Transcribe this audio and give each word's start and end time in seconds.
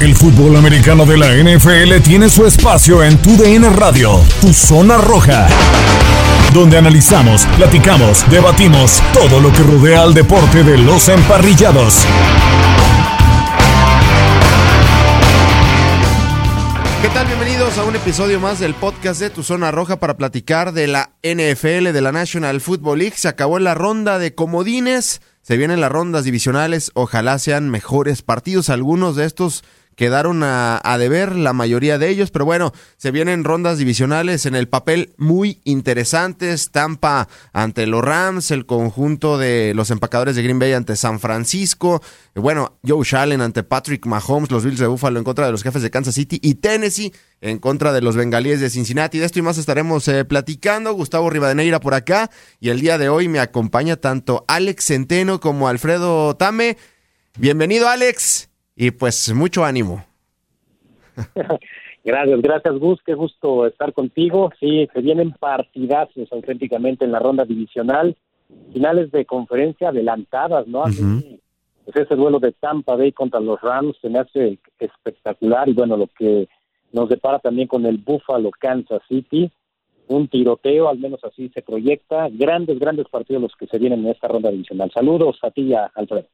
El 0.00 0.16
fútbol 0.16 0.56
americano 0.56 1.06
de 1.06 1.16
la 1.16 1.28
NFL 1.32 2.02
tiene 2.02 2.28
su 2.28 2.44
espacio 2.44 3.02
en 3.02 3.16
Tu 3.22 3.36
DN 3.36 3.70
Radio, 3.70 4.20
Tu 4.40 4.52
Zona 4.52 4.98
Roja, 4.98 5.46
donde 6.52 6.76
analizamos, 6.76 7.46
platicamos, 7.56 8.28
debatimos 8.28 9.00
todo 9.12 9.40
lo 9.40 9.52
que 9.52 9.62
rodea 9.62 10.02
al 10.02 10.12
deporte 10.12 10.64
de 10.64 10.78
los 10.78 11.08
emparrillados. 11.08 12.04
¿Qué 17.00 17.08
tal? 17.10 17.26
Bienvenidos 17.28 17.78
a 17.78 17.84
un 17.84 17.94
episodio 17.94 18.40
más 18.40 18.58
del 18.58 18.74
podcast 18.74 19.20
de 19.20 19.30
Tu 19.30 19.44
Zona 19.44 19.70
Roja 19.70 20.00
para 20.00 20.16
platicar 20.16 20.72
de 20.72 20.88
la 20.88 21.10
NFL, 21.22 21.92
de 21.92 22.00
la 22.00 22.10
National 22.10 22.60
Football 22.60 22.98
League. 22.98 23.14
Se 23.16 23.28
acabó 23.28 23.60
la 23.60 23.74
ronda 23.74 24.18
de 24.18 24.34
comodines, 24.34 25.22
se 25.42 25.56
vienen 25.56 25.80
las 25.80 25.92
rondas 25.92 26.24
divisionales, 26.24 26.90
ojalá 26.94 27.38
sean 27.38 27.70
mejores 27.70 28.22
partidos. 28.22 28.70
Algunos 28.70 29.14
de 29.14 29.26
estos 29.26 29.62
quedaron 29.96 30.42
a, 30.42 30.80
deber 30.98 31.36
la 31.36 31.52
mayoría 31.52 31.98
de 31.98 32.08
ellos, 32.08 32.30
pero 32.30 32.44
bueno, 32.44 32.72
se 32.96 33.10
vienen 33.10 33.44
rondas 33.44 33.78
divisionales 33.78 34.46
en 34.46 34.54
el 34.54 34.68
papel 34.68 35.14
muy 35.16 35.60
interesantes. 35.64 36.70
Tampa 36.70 37.28
ante 37.52 37.86
los 37.86 38.02
Rams, 38.04 38.50
el 38.50 38.66
conjunto 38.66 39.38
de 39.38 39.72
los 39.74 39.90
empacadores 39.90 40.36
de 40.36 40.42
Green 40.42 40.58
Bay 40.58 40.72
ante 40.72 40.96
San 40.96 41.20
Francisco, 41.20 42.02
bueno, 42.34 42.78
Joe 42.86 43.04
Shallen 43.04 43.40
ante 43.40 43.62
Patrick 43.62 44.06
Mahomes, 44.06 44.50
los 44.50 44.64
Bills 44.64 44.80
de 44.80 44.86
Buffalo 44.88 45.18
en 45.18 45.24
contra 45.24 45.46
de 45.46 45.52
los 45.52 45.62
jefes 45.62 45.82
de 45.82 45.90
Kansas 45.90 46.14
City 46.14 46.40
y 46.42 46.54
Tennessee 46.56 47.12
en 47.40 47.58
contra 47.58 47.92
de 47.92 48.00
los 48.00 48.16
bengalíes 48.16 48.60
de 48.60 48.70
Cincinnati. 48.70 49.18
De 49.18 49.26
esto 49.26 49.38
y 49.38 49.42
más 49.42 49.58
estaremos 49.58 50.08
eh, 50.08 50.24
platicando. 50.24 50.92
Gustavo 50.94 51.30
Rivadeneira 51.30 51.78
por 51.78 51.94
acá 51.94 52.30
y 52.58 52.70
el 52.70 52.80
día 52.80 52.98
de 52.98 53.08
hoy 53.08 53.28
me 53.28 53.38
acompaña 53.38 53.96
tanto 53.96 54.44
Alex 54.48 54.86
Centeno 54.86 55.40
como 55.40 55.68
Alfredo 55.68 56.34
Tame. 56.36 56.76
Bienvenido 57.36 57.88
Alex. 57.88 58.48
Y 58.76 58.90
pues 58.90 59.32
mucho 59.34 59.64
ánimo. 59.64 60.04
Gracias, 62.04 62.42
gracias 62.42 62.78
Gus, 62.78 63.00
qué 63.02 63.14
gusto 63.14 63.66
estar 63.66 63.94
contigo. 63.94 64.52
Sí, 64.60 64.86
se 64.92 65.00
vienen 65.00 65.32
partidazos 65.32 66.30
auténticamente 66.30 67.06
en 67.06 67.12
la 67.12 67.18
ronda 67.18 67.46
divisional, 67.46 68.14
finales 68.74 69.10
de 69.10 69.24
conferencia 69.24 69.88
adelantadas, 69.88 70.66
¿no? 70.66 70.84
Así, 70.84 71.40
pues 71.82 71.96
ese 71.96 72.14
duelo 72.14 72.40
de 72.40 72.52
Tampa 72.52 72.94
Bay 72.96 73.12
contra 73.12 73.40
los 73.40 73.58
Rams 73.62 73.96
se 74.02 74.10
me 74.10 74.18
hace 74.18 74.58
espectacular 74.78 75.66
y 75.66 75.72
bueno, 75.72 75.96
lo 75.96 76.08
que 76.08 76.46
nos 76.92 77.08
depara 77.08 77.38
también 77.38 77.68
con 77.68 77.86
el 77.86 77.96
Buffalo 77.96 78.50
Kansas 78.50 79.00
City, 79.08 79.50
un 80.08 80.28
tiroteo, 80.28 80.90
al 80.90 80.98
menos 80.98 81.24
así 81.24 81.48
se 81.54 81.62
proyecta, 81.62 82.28
grandes, 82.30 82.78
grandes 82.78 83.08
partidos 83.08 83.42
los 83.42 83.56
que 83.56 83.66
se 83.66 83.78
vienen 83.78 84.00
en 84.00 84.10
esta 84.10 84.28
ronda 84.28 84.50
divisional. 84.50 84.90
Saludos 84.92 85.38
a 85.42 85.50
ti 85.50 85.62
y 85.62 85.74
a 85.74 85.90
Alfredo. 85.94 86.28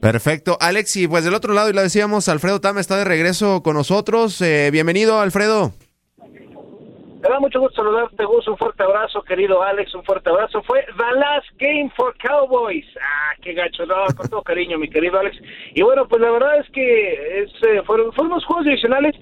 Perfecto. 0.00 0.56
Alex, 0.60 0.96
y 0.96 1.06
pues 1.06 1.24
del 1.24 1.34
otro 1.34 1.52
lado, 1.52 1.68
y 1.68 1.74
lo 1.74 1.82
decíamos, 1.82 2.28
Alfredo 2.28 2.60
Tama 2.60 2.80
está 2.80 2.96
de 2.96 3.04
regreso 3.04 3.62
con 3.62 3.76
nosotros. 3.76 4.40
Eh, 4.40 4.70
bienvenido, 4.72 5.20
Alfredo. 5.20 5.72
Me 7.22 7.28
da 7.28 7.38
mucho 7.38 7.60
gusto 7.60 7.82
saludarte, 7.82 8.24
Gus. 8.24 8.48
Un 8.48 8.56
fuerte 8.56 8.82
abrazo, 8.82 9.22
querido 9.22 9.62
Alex. 9.62 9.94
Un 9.94 10.02
fuerte 10.04 10.30
abrazo. 10.30 10.62
Fue 10.62 10.86
The 10.96 11.18
Last 11.18 11.48
Game 11.58 11.92
for 11.94 12.14
Cowboys. 12.16 12.86
Ah, 12.98 13.34
qué 13.42 13.52
gacho. 13.52 13.84
No, 13.84 14.06
con 14.16 14.26
todo 14.30 14.42
cariño, 14.42 14.78
mi 14.78 14.88
querido 14.88 15.18
Alex. 15.18 15.36
Y 15.74 15.82
bueno, 15.82 16.08
pues 16.08 16.22
la 16.22 16.30
verdad 16.30 16.60
es 16.60 16.70
que 16.70 17.42
es, 17.42 17.50
eh, 17.62 17.82
fueron, 17.84 18.10
fueron 18.14 18.32
unos 18.32 18.46
juegos 18.46 18.64
divisionales 18.64 19.14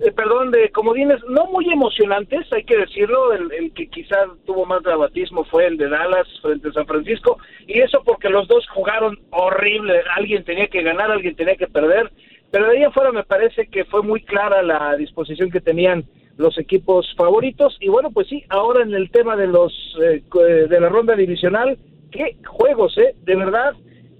eh, 0.00 0.10
perdón, 0.12 0.50
de 0.50 0.70
comodines 0.70 1.20
no 1.28 1.46
muy 1.46 1.70
emocionantes, 1.70 2.52
hay 2.52 2.64
que 2.64 2.76
decirlo, 2.76 3.32
el, 3.32 3.72
que 3.74 3.86
quizás 3.88 4.26
tuvo 4.44 4.66
más 4.66 4.82
dramatismo 4.82 5.44
fue 5.44 5.66
el 5.66 5.76
de 5.76 5.88
Dallas 5.88 6.26
frente 6.42 6.68
a 6.68 6.72
San 6.72 6.86
Francisco, 6.86 7.38
y 7.66 7.78
eso 7.78 8.02
porque 8.04 8.28
los 8.28 8.48
dos 8.48 8.66
jugaron 8.70 9.18
horrible, 9.30 10.02
alguien 10.16 10.44
tenía 10.44 10.66
que 10.66 10.82
ganar, 10.82 11.10
alguien 11.10 11.36
tenía 11.36 11.54
que 11.54 11.68
perder, 11.68 12.10
pero 12.50 12.66
de 12.66 12.78
ahí 12.78 12.84
afuera 12.84 13.12
me 13.12 13.22
parece 13.22 13.68
que 13.68 13.84
fue 13.84 14.02
muy 14.02 14.22
clara 14.22 14.62
la 14.62 14.96
disposición 14.96 15.50
que 15.50 15.60
tenían 15.60 16.04
los 16.36 16.58
equipos 16.58 17.14
favoritos, 17.16 17.76
y 17.80 17.88
bueno, 17.88 18.10
pues 18.10 18.26
sí, 18.26 18.44
ahora 18.48 18.82
en 18.82 18.94
el 18.94 19.10
tema 19.12 19.36
de 19.36 19.46
los 19.46 19.72
eh, 20.02 20.22
de 20.68 20.80
la 20.80 20.88
ronda 20.88 21.14
divisional, 21.14 21.78
qué 22.10 22.36
juegos, 22.44 22.98
eh, 22.98 23.14
de 23.22 23.36
verdad, 23.36 23.74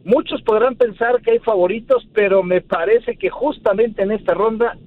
muchos 0.04 0.40
podrán 0.42 0.76
pensar 0.76 1.20
que 1.20 1.32
hay 1.32 1.38
favoritos, 1.40 2.06
pero 2.14 2.44
me 2.44 2.60
parece 2.60 3.16
que 3.16 3.30
justamente 3.30 4.02
en 4.02 4.12
esta 4.12 4.34
ronda 4.34 4.78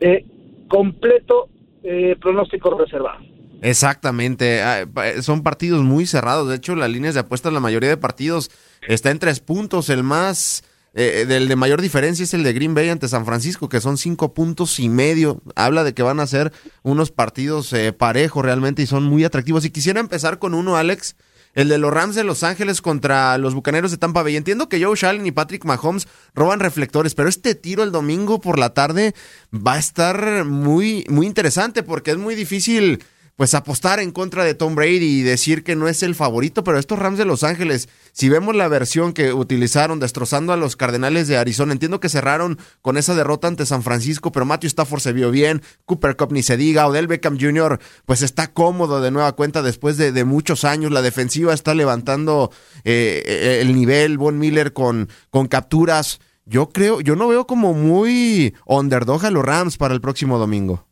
eh, 0.00 0.24
completo 0.68 1.48
eh, 1.82 2.16
pronóstico 2.20 2.76
reservado. 2.78 3.20
Exactamente, 3.60 4.62
ah, 4.62 4.86
son 5.20 5.42
partidos 5.42 5.82
muy 5.82 6.06
cerrados. 6.06 6.48
De 6.48 6.56
hecho, 6.56 6.76
las 6.76 6.90
líneas 6.90 7.14
de 7.14 7.20
apuestas, 7.20 7.52
la 7.52 7.60
mayoría 7.60 7.88
de 7.88 7.96
partidos 7.96 8.50
está 8.86 9.10
en 9.10 9.18
tres 9.18 9.40
puntos. 9.40 9.90
El 9.90 10.04
más, 10.04 10.62
eh, 10.94 11.24
del 11.26 11.48
de 11.48 11.56
mayor 11.56 11.80
diferencia 11.80 12.22
es 12.22 12.34
el 12.34 12.44
de 12.44 12.52
Green 12.52 12.74
Bay 12.74 12.88
ante 12.88 13.08
San 13.08 13.26
Francisco, 13.26 13.68
que 13.68 13.80
son 13.80 13.98
cinco 13.98 14.32
puntos 14.32 14.78
y 14.78 14.88
medio. 14.88 15.42
Habla 15.56 15.82
de 15.82 15.92
que 15.92 16.04
van 16.04 16.20
a 16.20 16.26
ser 16.28 16.52
unos 16.82 17.10
partidos 17.10 17.74
parejos 17.96 18.44
realmente 18.44 18.82
y 18.82 18.86
son 18.86 19.04
muy 19.04 19.24
atractivos. 19.24 19.64
Y 19.64 19.70
quisiera 19.70 19.98
empezar 19.98 20.38
con 20.38 20.54
uno, 20.54 20.76
Alex, 20.76 21.16
el 21.54 21.68
de 21.68 21.78
los 21.78 21.92
Rams 21.92 22.14
de 22.14 22.24
Los 22.24 22.42
Ángeles 22.42 22.82
contra 22.82 23.38
los 23.38 23.54
Bucaneros 23.54 23.90
de 23.90 23.98
Tampa 23.98 24.22
Bay. 24.22 24.36
Entiendo 24.36 24.68
que 24.68 24.82
Joe 24.82 24.96
Shallen 24.96 25.26
y 25.26 25.32
Patrick 25.32 25.64
Mahomes 25.64 26.08
roban 26.34 26.60
reflectores, 26.60 27.14
pero 27.14 27.28
este 27.28 27.54
tiro 27.54 27.82
el 27.82 27.92
domingo 27.92 28.40
por 28.40 28.58
la 28.58 28.74
tarde 28.74 29.14
va 29.54 29.74
a 29.74 29.78
estar 29.78 30.44
muy, 30.44 31.04
muy 31.08 31.26
interesante 31.26 31.82
porque 31.82 32.12
es 32.12 32.18
muy 32.18 32.34
difícil 32.34 33.02
pues 33.38 33.54
apostar 33.54 34.00
en 34.00 34.10
contra 34.10 34.42
de 34.42 34.54
Tom 34.54 34.74
Brady 34.74 35.20
y 35.20 35.22
decir 35.22 35.62
que 35.62 35.76
no 35.76 35.86
es 35.86 36.02
el 36.02 36.16
favorito, 36.16 36.64
pero 36.64 36.76
estos 36.76 36.98
Rams 36.98 37.18
de 37.18 37.24
Los 37.24 37.44
Ángeles, 37.44 37.88
si 38.10 38.28
vemos 38.28 38.56
la 38.56 38.66
versión 38.66 39.12
que 39.12 39.32
utilizaron 39.32 40.00
destrozando 40.00 40.52
a 40.52 40.56
los 40.56 40.74
Cardenales 40.74 41.28
de 41.28 41.36
Arizona, 41.36 41.72
entiendo 41.72 42.00
que 42.00 42.08
cerraron 42.08 42.58
con 42.82 42.96
esa 42.96 43.14
derrota 43.14 43.46
ante 43.46 43.64
San 43.64 43.84
Francisco, 43.84 44.32
pero 44.32 44.44
Matthew 44.44 44.66
Stafford 44.66 44.98
se 44.98 45.12
vio 45.12 45.30
bien, 45.30 45.62
Cooper 45.84 46.16
Cup 46.16 46.32
ni 46.32 46.42
se 46.42 46.56
diga, 46.56 46.88
Odell 46.88 47.06
Beckham 47.06 47.38
Jr. 47.38 47.78
pues 48.06 48.22
está 48.22 48.48
cómodo 48.48 49.00
de 49.00 49.12
nueva 49.12 49.30
cuenta 49.36 49.62
después 49.62 49.96
de, 49.98 50.24
muchos 50.24 50.64
años, 50.64 50.90
la 50.90 51.00
defensiva 51.00 51.54
está 51.54 51.76
levantando 51.76 52.50
eh, 52.82 53.60
el 53.62 53.72
nivel, 53.72 54.18
Von 54.18 54.40
Miller 54.40 54.72
con, 54.72 55.08
con 55.30 55.46
capturas, 55.46 56.18
yo 56.44 56.70
creo, 56.70 57.00
yo 57.00 57.14
no 57.14 57.28
veo 57.28 57.46
como 57.46 57.72
muy 57.72 58.52
underdog 58.66 59.24
a 59.24 59.30
los 59.30 59.44
Rams 59.44 59.76
para 59.76 59.94
el 59.94 60.00
próximo 60.00 60.38
domingo. 60.38 60.87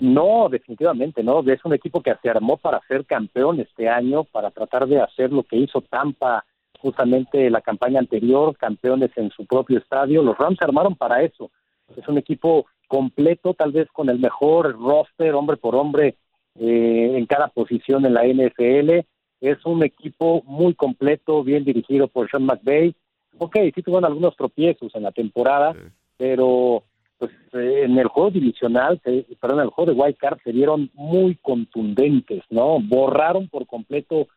No, 0.00 0.48
definitivamente 0.48 1.22
no. 1.22 1.40
Es 1.40 1.64
un 1.64 1.74
equipo 1.74 2.02
que 2.02 2.14
se 2.22 2.30
armó 2.30 2.56
para 2.56 2.80
ser 2.88 3.04
campeón 3.04 3.60
este 3.60 3.88
año, 3.88 4.24
para 4.24 4.50
tratar 4.50 4.86
de 4.86 5.00
hacer 5.00 5.32
lo 5.32 5.42
que 5.42 5.56
hizo 5.56 5.82
Tampa 5.82 6.44
justamente 6.80 7.50
la 7.50 7.60
campaña 7.60 8.00
anterior, 8.00 8.56
campeones 8.56 9.10
en 9.16 9.30
su 9.30 9.46
propio 9.46 9.78
estadio. 9.78 10.22
Los 10.22 10.38
Rams 10.38 10.58
se 10.58 10.64
armaron 10.64 10.96
para 10.96 11.22
eso. 11.22 11.50
Es 11.96 12.06
un 12.08 12.18
equipo 12.18 12.66
completo, 12.88 13.54
tal 13.54 13.72
vez 13.72 13.88
con 13.92 14.08
el 14.08 14.18
mejor 14.18 14.78
roster, 14.78 15.34
hombre 15.34 15.56
por 15.56 15.74
hombre, 15.74 16.16
eh, 16.58 17.12
en 17.16 17.26
cada 17.26 17.48
posición 17.48 18.06
en 18.06 18.14
la 18.14 18.24
NFL. 18.24 19.04
Es 19.40 19.64
un 19.64 19.82
equipo 19.84 20.42
muy 20.46 20.74
completo, 20.74 21.44
bien 21.44 21.64
dirigido 21.64 22.08
por 22.08 22.30
Sean 22.30 22.44
McVay. 22.44 22.94
Ok, 23.38 23.56
sí 23.74 23.82
tuvieron 23.82 24.04
algunos 24.04 24.36
tropiezos 24.36 24.94
en 24.94 25.02
la 25.02 25.12
temporada, 25.12 25.74
pero 26.16 26.84
pues 27.20 27.32
eh, 27.52 27.82
en 27.84 27.98
el 27.98 28.08
juego 28.08 28.30
divisional, 28.30 28.98
perdón, 28.98 29.58
en 29.58 29.64
el 29.64 29.70
juego 29.70 29.92
de 29.92 30.00
White 30.00 30.18
Card 30.18 30.38
se 30.42 30.52
vieron 30.52 30.90
muy 30.94 31.36
contundentes, 31.36 32.42
¿no? 32.48 32.78
Borraron 32.80 33.48
por 33.48 33.66
completo 33.66 34.28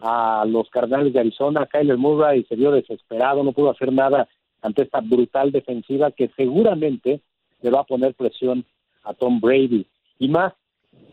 a 0.00 0.44
los 0.44 0.68
Cardenales 0.70 1.12
de 1.12 1.20
Arizona, 1.20 1.66
Kyler 1.66 1.96
Murray 1.96 2.44
se 2.48 2.56
vio 2.56 2.72
desesperado, 2.72 3.44
no 3.44 3.52
pudo 3.52 3.70
hacer 3.70 3.92
nada 3.92 4.28
ante 4.60 4.82
esta 4.82 5.00
brutal 5.00 5.52
defensiva 5.52 6.10
que 6.10 6.32
seguramente 6.36 7.20
le 7.60 7.70
va 7.70 7.80
a 7.80 7.84
poner 7.84 8.12
presión 8.14 8.64
a 9.04 9.14
Tom 9.14 9.40
Brady. 9.40 9.86
Y 10.18 10.28
más, 10.28 10.52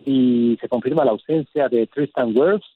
si 0.04 0.58
se 0.60 0.68
confirma 0.68 1.06
la 1.06 1.12
ausencia 1.12 1.70
de 1.70 1.86
Tristan 1.86 2.36
Wirfs, 2.36 2.68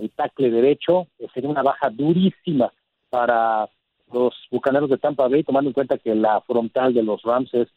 el 0.00 0.10
tackle 0.10 0.50
derecho, 0.50 1.06
sería 1.32 1.48
una 1.48 1.62
baja 1.62 1.90
durísima 1.90 2.72
para 3.08 3.68
los 4.12 4.34
bucaneros 4.50 4.90
de 4.90 4.98
Tampa 4.98 5.28
Bay, 5.28 5.44
tomando 5.44 5.70
en 5.70 5.74
cuenta 5.74 5.98
que 5.98 6.16
la 6.16 6.40
frontal 6.40 6.92
de 6.92 7.04
los 7.04 7.22
Rams 7.22 7.54
es 7.54 7.68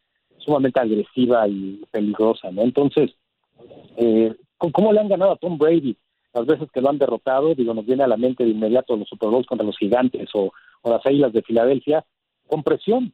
sumamente 0.44 0.80
agresiva 0.80 1.48
y 1.48 1.82
peligrosa, 1.92 2.52
¿no? 2.52 2.62
Entonces, 2.62 3.12
eh, 3.98 4.34
¿cómo 4.58 4.94
le 4.94 5.00
han 5.00 5.10
ganado 5.10 5.34
a 5.34 5.38
Tom 5.38 5.58
Brady? 5.58 5.96
Las 6.34 6.46
veces 6.46 6.70
que 6.72 6.82
lo 6.82 6.90
han 6.90 6.98
derrotado, 6.98 7.54
digo, 7.54 7.74
nos 7.74 7.86
viene 7.86 8.04
a 8.04 8.08
la 8.08 8.18
mente 8.18 8.44
de 8.44 8.50
inmediato 8.50 8.96
los 8.96 9.08
Super 9.08 9.30
Bowls 9.30 9.46
contra 9.46 9.66
los 9.66 9.78
Gigantes 9.78 10.30
o, 10.34 10.52
las 10.84 11.06
Águilas 11.06 11.32
de 11.32 11.44
Filadelfia, 11.44 12.04
con 12.48 12.64
presión. 12.64 13.14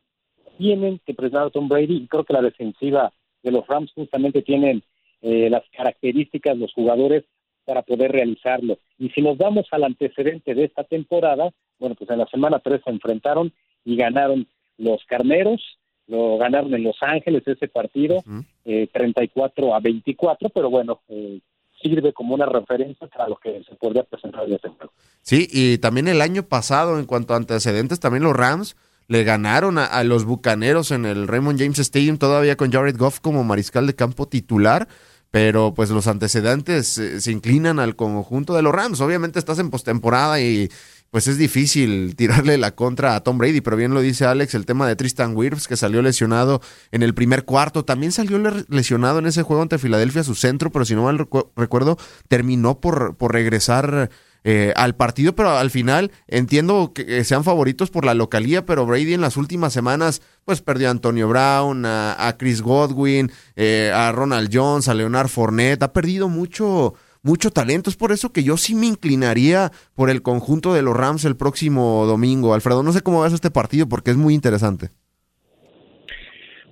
tienen 0.58 1.00
que 1.06 1.14
presionar 1.14 1.48
a 1.48 1.50
Tom 1.52 1.70
Brady 1.70 1.98
y 1.98 2.08
creo 2.08 2.24
que 2.24 2.34
la 2.34 2.42
defensiva 2.42 3.14
de 3.44 3.52
los 3.52 3.66
Rams 3.68 3.92
justamente 3.94 4.42
tienen 4.42 4.84
eh, 5.22 5.50
las 5.50 5.64
características, 5.72 6.58
los 6.58 6.74
jugadores 6.74 7.26
para 7.66 7.84
poder 7.84 8.12
realizarlo. 8.12 8.80
Y 8.98 9.10
si 9.10 9.22
nos 9.22 9.38
vamos 9.38 9.68
al 9.72 9.84
antecedente 9.84 10.56
de 10.56 10.66
esta 10.66 10.84
temporada, 10.84 11.52
bueno, 11.78 11.96
pues 11.96 12.10
en 12.10 12.18
la 12.18 12.26
semana 12.28 12.60
3 12.60 12.82
se 12.84 12.90
enfrentaron 12.90 13.54
y 13.86 13.96
ganaron 13.96 14.48
los 14.78 15.04
Carneros, 15.06 15.79
lo 16.10 16.38
ganaron 16.38 16.74
en 16.74 16.84
Los 16.84 16.98
Ángeles 17.02 17.44
ese 17.46 17.68
partido, 17.68 18.24
34 18.66 19.68
eh, 19.68 19.72
a 19.74 19.80
24, 19.80 20.50
pero 20.50 20.70
bueno, 20.70 21.02
eh, 21.08 21.40
sirve 21.82 22.12
como 22.14 22.34
una 22.34 22.48
referencia 22.48 23.08
para 23.08 23.30
lo 23.30 23.38
que 23.38 23.64
se 23.64 23.76
podría 23.76 24.04
presentar 24.04 24.46
en 24.46 24.54
ese 24.54 24.70
juego. 24.70 24.92
Sí, 25.22 25.48
y 25.52 25.78
también 25.78 26.08
el 26.08 26.22
año 26.22 26.44
pasado, 26.44 27.00
en 27.00 27.06
cuanto 27.06 27.34
a 27.34 27.38
antecedentes, 27.38 28.00
también 28.00 28.24
los 28.24 28.36
Rams 28.36 28.76
le 29.08 29.24
ganaron 29.24 29.78
a, 29.78 30.04
los 30.04 30.26
Bucaneros 30.26 30.92
en 30.92 31.06
el 31.06 31.28
Raymond 31.28 31.60
James 31.60 31.80
Stadium, 31.80 32.18
todavía 32.18 32.58
con 32.58 32.72
Jared 32.72 32.98
Goff 32.98 33.20
como 33.20 33.44
mariscal 33.44 33.88
de 33.88 33.96
campo 33.96 34.28
titular 34.28 34.88
pero 35.32 35.74
pues 35.76 35.92
los 35.92 36.08
antecedentes 36.08 36.98
eh, 36.98 37.22
se 37.22 37.32
inclinan 37.32 37.80
al 37.80 37.96
conjunto 37.96 38.56
de 38.56 38.62
los 38.62 38.74
Rams. 38.74 39.00
Obviamente 39.02 39.40
estás 39.40 39.60
en 39.60 39.70
postemporada 39.70 40.42
y 40.42 40.70
pues 41.12 41.28
es 41.28 41.38
difícil 41.38 42.16
tirarle 42.16 42.58
la 42.58 42.76
contra 42.76 43.16
a 43.16 43.22
Tom 43.22 43.38
Brady, 43.38 43.62
pero 43.62 43.78
bien 43.78 43.94
lo 43.94 44.02
dice 44.02 44.26
Alex, 44.26 44.54
el 44.56 44.66
tema 44.66 44.88
de 44.88 44.96
Tristan 44.96 45.36
Wirfs, 45.36 45.68
que 45.68 45.78
salió 45.78 46.02
lesionado 46.02 46.62
en 46.92 47.04
el 47.04 47.14
primer 47.14 47.46
cuarto, 47.46 47.86
también 47.86 48.12
salió 48.12 48.40
lesionado 48.68 49.20
en 49.20 49.26
ese 49.26 49.44
juego 49.44 49.62
ante 49.62 49.78
Filadelfia, 49.78 50.24
su 50.24 50.36
centro, 50.36 50.72
pero 50.72 50.86
si 50.86 50.96
no 50.96 51.04
mal 51.04 51.28
recuerdo, 51.56 51.98
terminó 52.28 52.80
por, 52.80 53.16
por 53.16 53.34
regresar 53.34 54.10
eh, 54.46 54.72
al 54.78 54.96
partido, 54.96 55.36
pero 55.36 55.50
al 55.50 55.70
final 55.70 56.12
entiendo 56.28 56.94
que 56.94 57.24
sean 57.26 57.44
favoritos 57.44 57.90
por 57.90 58.06
la 58.06 58.14
localía, 58.14 58.66
pero 58.66 58.86
Brady 58.86 59.14
en 59.14 59.22
las 59.22 59.36
últimas 59.36 59.74
semanas 59.74 60.22
pues 60.46 60.62
perdió 60.62 60.88
a 60.88 60.92
Antonio 60.92 61.28
Brown, 61.28 61.86
a, 61.86 62.36
Chris 62.40 62.62
Godwin, 62.62 63.32
eh, 63.58 63.92
a 63.94 64.12
Ronald 64.14 64.50
Jones, 64.52 64.88
a 64.88 64.94
Leonard 64.94 65.28
Fournette, 65.28 65.84
ha 65.84 65.92
perdido 65.92 66.30
mucho 66.30 66.94
mucho 67.24 67.52
talento. 67.52 67.90
Es 67.90 67.98
por 67.98 68.12
eso 68.12 68.32
que 68.32 68.44
yo 68.44 68.58
sí 68.58 68.76
me 68.76 68.88
inclinaría 68.88 69.72
por 69.96 70.10
el 70.10 70.22
conjunto 70.22 70.74
de 70.74 70.82
los 70.82 70.96
Rams 70.96 71.26
el 71.26 71.36
próximo 71.36 72.06
domingo. 72.06 72.54
Alfredo, 72.54 72.84
no 72.84 72.92
sé 72.92 73.02
cómo 73.02 73.22
ves 73.22 73.34
este 73.34 73.52
partido 73.52 73.88
porque 73.88 74.12
es 74.12 74.18
muy 74.18 74.34
interesante. 74.34 74.90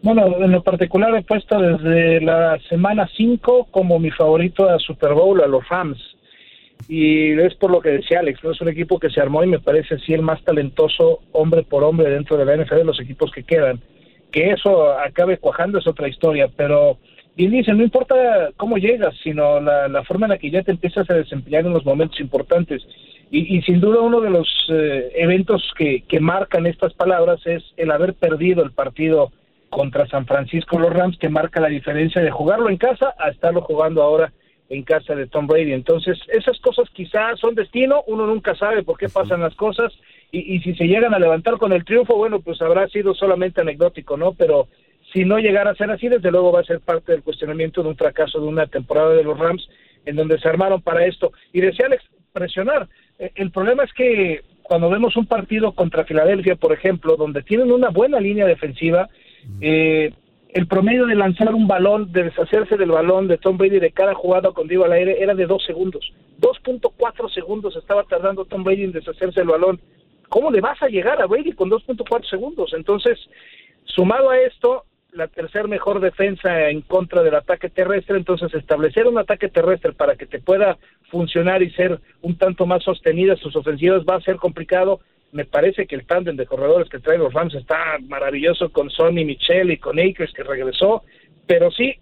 Bueno, 0.03 0.43
en 0.43 0.51
lo 0.51 0.63
particular 0.63 1.15
he 1.15 1.23
puesto 1.23 1.59
desde 1.59 2.21
la 2.21 2.59
semana 2.69 3.09
5 3.17 3.69
como 3.71 3.99
mi 3.99 4.11
favorito 4.11 4.69
a 4.69 4.79
Super 4.79 5.13
Bowl 5.13 5.41
a 5.41 5.47
los 5.47 5.67
Rams. 5.67 5.97
Y 6.87 7.31
es 7.31 7.55
por 7.55 7.71
lo 7.71 7.81
que 7.81 7.89
decía 7.89 8.19
Alex, 8.19 8.39
es 8.43 8.61
un 8.61 8.69
equipo 8.69 8.99
que 8.99 9.09
se 9.09 9.19
armó 9.19 9.43
y 9.43 9.47
me 9.47 9.59
parece 9.59 9.95
así 9.95 10.13
el 10.13 10.21
más 10.21 10.41
talentoso 10.43 11.21
hombre 11.31 11.63
por 11.63 11.83
hombre 11.83 12.09
dentro 12.09 12.37
de 12.37 12.45
la 12.45 12.55
NFL 12.55 12.85
los 12.85 13.01
equipos 13.01 13.31
que 13.31 13.43
quedan. 13.43 13.81
Que 14.31 14.51
eso 14.51 14.91
acabe 14.93 15.39
cuajando 15.39 15.79
es 15.79 15.87
otra 15.87 16.07
historia, 16.07 16.49
pero 16.55 16.99
bien 17.37 17.51
dice, 17.51 17.71
no 17.73 17.83
importa 17.83 18.49
cómo 18.57 18.77
llegas, 18.77 19.15
sino 19.23 19.59
la, 19.61 20.03
forma 20.03 20.25
en 20.25 20.31
la 20.31 20.37
que 20.39 20.49
ya 20.49 20.63
te 20.63 20.71
empiezas 20.71 21.07
a 21.09 21.13
desempeñar 21.13 21.65
en 21.65 21.73
los 21.73 21.85
momentos 21.85 22.19
importantes. 22.19 22.85
Y, 23.29 23.61
sin 23.63 23.81
duda 23.81 24.01
uno 24.01 24.21
de 24.21 24.29
los 24.29 24.47
eh, 24.69 25.11
eventos 25.15 25.73
que, 25.77 26.01
que 26.07 26.19
marcan 26.21 26.65
estas 26.65 26.93
palabras 26.93 27.45
es 27.45 27.61
el 27.75 27.91
haber 27.91 28.13
perdido 28.13 28.63
el 28.63 28.71
partido 28.71 29.31
contra 29.69 30.07
San 30.07 30.25
Francisco 30.25 30.79
los 30.79 30.93
Rams, 30.93 31.17
que 31.17 31.29
marca 31.29 31.59
la 31.59 31.67
diferencia 31.67 32.21
de 32.21 32.31
jugarlo 32.31 32.69
en 32.69 32.77
casa 32.77 33.13
a 33.19 33.29
estarlo 33.29 33.61
jugando 33.61 34.01
ahora 34.01 34.31
en 34.69 34.83
casa 34.83 35.13
de 35.13 35.27
Tom 35.27 35.45
Brady. 35.45 35.73
Entonces, 35.73 36.17
esas 36.29 36.57
cosas 36.59 36.89
quizás 36.91 37.37
son 37.39 37.53
destino, 37.53 38.03
uno 38.07 38.25
nunca 38.25 38.55
sabe 38.55 38.83
por 38.83 38.97
qué 38.97 39.09
pasan 39.09 39.41
las 39.41 39.55
cosas 39.55 39.93
y, 40.31 40.55
y 40.55 40.61
si 40.61 40.73
se 40.75 40.87
llegan 40.87 41.13
a 41.13 41.19
levantar 41.19 41.57
con 41.57 41.73
el 41.73 41.85
triunfo, 41.85 42.15
bueno, 42.15 42.39
pues 42.39 42.61
habrá 42.61 42.87
sido 42.87 43.13
solamente 43.13 43.61
anecdótico, 43.61 44.15
¿no? 44.15 44.33
Pero 44.33 44.67
si 45.17 45.25
no 45.25 45.39
llegara 45.39 45.71
a 45.71 45.75
ser 45.75 45.89
así, 45.89 46.07
desde 46.09 46.29
luego 46.29 46.51
va 46.51 46.59
a 46.59 46.63
ser 46.63 46.79
parte 46.79 47.11
del 47.11 47.23
cuestionamiento 47.23 47.81
de 47.81 47.89
un 47.89 47.97
fracaso 47.97 48.39
de 48.39 48.45
una 48.45 48.67
temporada 48.67 49.15
de 49.15 49.23
los 49.23 49.35
Rams 49.35 49.67
en 50.05 50.15
donde 50.15 50.37
se 50.37 50.47
armaron 50.47 50.79
para 50.83 51.07
esto. 51.07 51.31
Y 51.51 51.59
decía 51.59 51.87
Alex, 51.87 52.03
presionar. 52.31 52.87
Eh, 53.17 53.31
el 53.33 53.49
problema 53.49 53.83
es 53.83 53.91
que 53.93 54.41
cuando 54.61 54.91
vemos 54.91 55.17
un 55.17 55.25
partido 55.25 55.71
contra 55.71 56.05
Filadelfia, 56.05 56.55
por 56.55 56.71
ejemplo, 56.71 57.15
donde 57.15 57.41
tienen 57.41 57.71
una 57.71 57.89
buena 57.89 58.19
línea 58.19 58.45
defensiva, 58.45 59.09
eh, 59.59 60.13
el 60.49 60.67
promedio 60.67 61.07
de 61.07 61.15
lanzar 61.15 61.55
un 61.55 61.67
balón, 61.67 62.11
de 62.11 62.25
deshacerse 62.25 62.77
del 62.77 62.91
balón 62.91 63.27
de 63.27 63.39
Tom 63.39 63.57
Brady 63.57 63.79
de 63.79 63.91
cada 63.91 64.13
jugada 64.13 64.51
con 64.51 64.67
Divo 64.67 64.85
al 64.85 64.91
aire 64.91 65.17
era 65.19 65.33
de 65.33 65.47
dos 65.47 65.65
segundos. 65.65 66.13
2.4 66.39 67.33
segundos 67.33 67.75
estaba 67.75 68.03
tardando 68.03 68.45
Tom 68.45 68.63
Brady 68.63 68.83
en 68.83 68.91
deshacerse 68.91 69.39
del 69.39 69.49
balón. 69.49 69.79
¿Cómo 70.29 70.51
le 70.51 70.61
vas 70.61 70.79
a 70.83 70.89
llegar 70.89 71.19
a 71.19 71.25
Brady 71.25 71.53
con 71.53 71.71
2.4 71.71 72.29
segundos? 72.29 72.71
Entonces, 72.75 73.17
sumado 73.85 74.29
a 74.29 74.37
esto, 74.39 74.83
la 75.17 75.27
tercer 75.27 75.67
mejor 75.67 75.99
defensa 75.99 76.69
en 76.69 76.81
contra 76.81 77.23
del 77.23 77.35
ataque 77.35 77.69
terrestre, 77.69 78.17
entonces 78.17 78.53
establecer 78.53 79.07
un 79.07 79.17
ataque 79.17 79.49
terrestre 79.49 79.91
para 79.91 80.15
que 80.15 80.27
te 80.27 80.39
pueda 80.39 80.77
funcionar 81.09 81.63
y 81.63 81.71
ser 81.71 81.99
un 82.21 82.37
tanto 82.37 82.65
más 82.65 82.83
sostenida 82.83 83.35
sus 83.35 83.55
ofensivas 83.55 84.03
va 84.07 84.15
a 84.15 84.21
ser 84.21 84.37
complicado. 84.37 84.99
Me 85.31 85.43
parece 85.43 85.87
que 85.87 85.95
el 85.95 86.05
tándem 86.05 86.37
de 86.37 86.45
corredores 86.45 86.87
que 86.87 86.99
trae 86.99 87.17
los 87.17 87.33
Rams 87.33 87.55
está 87.55 87.97
maravilloso 88.07 88.71
con 88.71 88.89
Sonny 88.89 89.25
Michel 89.25 89.71
y 89.71 89.77
con 89.77 89.99
Akers 89.99 90.31
que 90.33 90.43
regresó, 90.43 91.03
pero 91.47 91.71
sí, 91.71 91.95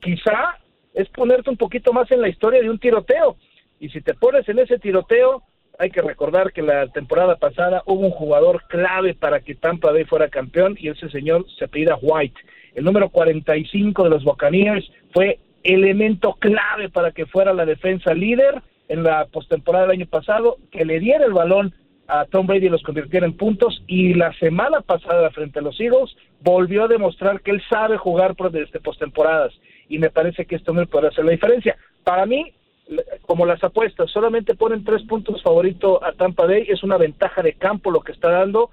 quizá 0.00 0.58
es 0.92 1.08
ponerte 1.10 1.48
un 1.48 1.56
poquito 1.56 1.92
más 1.92 2.10
en 2.10 2.20
la 2.20 2.28
historia 2.28 2.60
de 2.60 2.70
un 2.70 2.78
tiroteo. 2.78 3.36
Y 3.78 3.88
si 3.90 4.00
te 4.00 4.14
pones 4.14 4.48
en 4.48 4.58
ese 4.58 4.78
tiroteo, 4.78 5.42
hay 5.78 5.90
que 5.90 6.02
recordar 6.02 6.52
que 6.52 6.62
la 6.62 6.86
temporada 6.88 7.36
pasada 7.36 7.82
hubo 7.86 8.06
un 8.06 8.10
jugador 8.10 8.64
clave 8.68 9.14
para 9.14 9.40
que 9.40 9.54
Tampa 9.54 9.92
Bay 9.92 10.04
fuera 10.04 10.28
campeón 10.28 10.76
y 10.78 10.88
ese 10.88 11.08
señor 11.10 11.46
se 11.58 11.66
apellida 11.66 11.98
White. 12.00 12.40
El 12.74 12.84
número 12.84 13.08
45 13.10 14.04
de 14.04 14.10
los 14.10 14.24
Buccaneers 14.24 14.90
fue 15.12 15.38
elemento 15.62 16.34
clave 16.34 16.88
para 16.88 17.12
que 17.12 17.26
fuera 17.26 17.52
la 17.52 17.66
defensa 17.66 18.14
líder 18.14 18.62
en 18.88 19.02
la 19.02 19.26
postemporada 19.26 19.86
del 19.86 19.98
año 19.98 20.06
pasado, 20.06 20.58
que 20.70 20.84
le 20.84 21.00
diera 21.00 21.24
el 21.24 21.32
balón 21.32 21.74
a 22.08 22.24
Tom 22.26 22.46
Brady 22.46 22.66
y 22.66 22.70
los 22.70 22.82
convirtiera 22.82 23.26
en 23.26 23.36
puntos 23.36 23.82
y 23.88 24.14
la 24.14 24.32
semana 24.34 24.80
pasada 24.80 25.30
frente 25.30 25.58
a 25.58 25.62
los 25.62 25.80
Eagles 25.80 26.16
volvió 26.40 26.84
a 26.84 26.88
demostrar 26.88 27.40
que 27.40 27.50
él 27.50 27.62
sabe 27.68 27.96
jugar 27.96 28.36
por 28.36 28.52
desde 28.52 28.78
postemporadas 28.78 29.52
y 29.88 29.98
me 29.98 30.10
parece 30.10 30.46
que 30.46 30.54
esto 30.54 30.72
me 30.72 30.86
puede 30.86 31.08
hacer 31.08 31.24
la 31.24 31.32
diferencia. 31.32 31.76
Para 32.04 32.26
mí, 32.26 32.52
como 33.22 33.46
las 33.46 33.62
apuestas, 33.64 34.10
solamente 34.10 34.54
ponen 34.54 34.84
tres 34.84 35.02
puntos 35.02 35.42
favorito 35.42 36.02
a 36.04 36.12
Tampa 36.12 36.46
Bay, 36.46 36.66
es 36.68 36.82
una 36.82 36.96
ventaja 36.96 37.42
de 37.42 37.54
campo 37.54 37.90
lo 37.90 38.00
que 38.00 38.12
está 38.12 38.30
dando. 38.30 38.70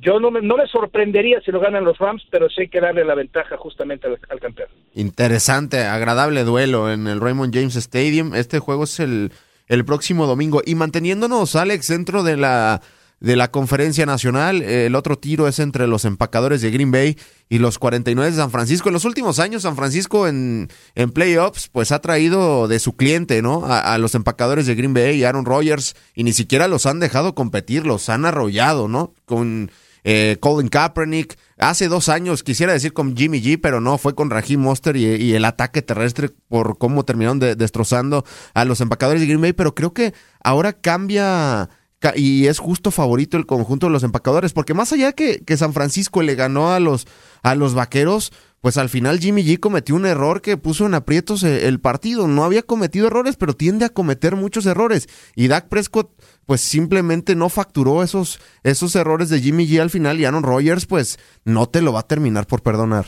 Yo 0.00 0.20
no 0.20 0.30
me, 0.30 0.40
no 0.40 0.56
me 0.56 0.66
sorprendería 0.68 1.40
si 1.40 1.50
lo 1.50 1.58
ganan 1.58 1.84
los 1.84 1.98
Rams, 1.98 2.22
pero 2.30 2.48
sí 2.48 2.62
hay 2.62 2.68
que 2.68 2.80
darle 2.80 3.04
la 3.04 3.16
ventaja 3.16 3.56
justamente 3.56 4.06
al, 4.06 4.40
campeón. 4.40 4.68
Interesante, 4.94 5.80
agradable 5.80 6.44
duelo 6.44 6.92
en 6.92 7.08
el 7.08 7.20
Raymond 7.20 7.52
James 7.52 7.74
Stadium. 7.74 8.32
Este 8.34 8.60
juego 8.60 8.84
es 8.84 9.00
el, 9.00 9.32
el 9.66 9.84
próximo 9.84 10.26
domingo. 10.26 10.62
Y 10.64 10.76
manteniéndonos, 10.76 11.56
Alex, 11.56 11.88
dentro 11.88 12.22
de 12.22 12.36
la 12.36 12.80
de 13.20 13.36
la 13.36 13.50
conferencia 13.50 14.06
nacional. 14.06 14.62
El 14.62 14.94
otro 14.94 15.18
tiro 15.18 15.48
es 15.48 15.58
entre 15.58 15.86
los 15.86 16.04
empacadores 16.04 16.62
de 16.62 16.70
Green 16.70 16.90
Bay 16.90 17.16
y 17.48 17.58
los 17.58 17.78
49 17.78 18.30
de 18.30 18.36
San 18.36 18.50
Francisco. 18.50 18.88
En 18.88 18.92
los 18.92 19.04
últimos 19.04 19.38
años, 19.38 19.62
San 19.62 19.76
Francisco 19.76 20.28
en, 20.28 20.68
en 20.94 21.10
playoffs, 21.10 21.68
pues 21.68 21.92
ha 21.92 22.00
traído 22.00 22.68
de 22.68 22.78
su 22.78 22.96
cliente, 22.96 23.42
¿no? 23.42 23.64
A, 23.66 23.98
los 23.98 24.14
empacadores 24.14 24.66
de 24.66 24.74
Green 24.74 24.94
Bay 24.94 25.16
y 25.16 25.24
Aaron 25.24 25.44
Rodgers, 25.44 25.96
y 26.14 26.24
ni 26.24 26.32
siquiera 26.32 26.68
los 26.68 26.86
han 26.86 27.00
dejado 27.00 27.34
competir, 27.34 27.86
los 27.86 28.08
han 28.08 28.24
arrollado, 28.24 28.86
¿no? 28.86 29.14
Con 29.24 29.70
eh, 30.04 30.36
Colin 30.40 30.68
Kaepernick. 30.68 31.36
Hace 31.58 31.88
dos 31.88 32.08
años, 32.08 32.44
quisiera 32.44 32.72
decir 32.72 32.92
con 32.92 33.16
Jimmy 33.16 33.42
G, 33.42 33.58
pero 33.60 33.80
no, 33.80 33.98
fue 33.98 34.14
con 34.14 34.30
Raheem 34.30 34.60
Monster 34.60 34.96
y, 34.96 35.34
el 35.34 35.44
ataque 35.44 35.82
terrestre 35.82 36.30
por 36.48 36.78
cómo 36.78 37.04
terminaron 37.04 37.40
destrozando 37.40 38.24
a 38.54 38.64
los 38.64 38.80
empacadores 38.80 39.20
de 39.20 39.26
Green 39.26 39.40
Bay. 39.40 39.52
Pero 39.52 39.74
creo 39.74 39.92
que 39.92 40.14
ahora 40.40 40.72
cambia 40.72 41.68
y 42.14 42.46
es 42.46 42.58
justo 42.58 42.90
favorito 42.90 43.36
el 43.36 43.46
conjunto 43.46 43.86
de 43.86 43.92
los 43.92 44.04
empacadores, 44.04 44.52
porque 44.52 44.74
más 44.74 44.92
allá 44.92 45.12
que, 45.12 45.44
que 45.44 45.56
San 45.56 45.72
Francisco 45.72 46.22
le 46.22 46.34
ganó 46.34 46.70
a 46.70 46.80
los, 46.80 47.06
a 47.42 47.54
los 47.54 47.74
vaqueros, 47.74 48.32
pues 48.60 48.76
al 48.76 48.88
final 48.88 49.18
Jimmy 49.18 49.42
G 49.42 49.58
cometió 49.60 49.94
un 49.94 50.06
error 50.06 50.42
que 50.42 50.56
puso 50.56 50.86
en 50.86 50.94
aprietos 50.94 51.44
eh, 51.44 51.68
el 51.68 51.80
partido. 51.80 52.26
No 52.26 52.44
había 52.44 52.62
cometido 52.62 53.06
errores, 53.06 53.36
pero 53.36 53.54
tiende 53.54 53.84
a 53.84 53.90
cometer 53.90 54.36
muchos 54.36 54.66
errores. 54.66 55.08
Y 55.36 55.48
Dak 55.48 55.68
Prescott, 55.68 56.10
pues 56.46 56.60
simplemente 56.60 57.36
no 57.36 57.48
facturó 57.48 58.02
esos, 58.02 58.40
esos 58.64 58.96
errores 58.96 59.28
de 59.28 59.40
Jimmy 59.40 59.66
G 59.66 59.80
al 59.80 59.90
final 59.90 60.18
y 60.18 60.24
Aaron 60.24 60.42
Rodgers, 60.42 60.86
pues 60.86 61.18
no 61.44 61.66
te 61.66 61.82
lo 61.82 61.92
va 61.92 62.00
a 62.00 62.08
terminar 62.08 62.46
por 62.46 62.62
perdonar. 62.62 63.06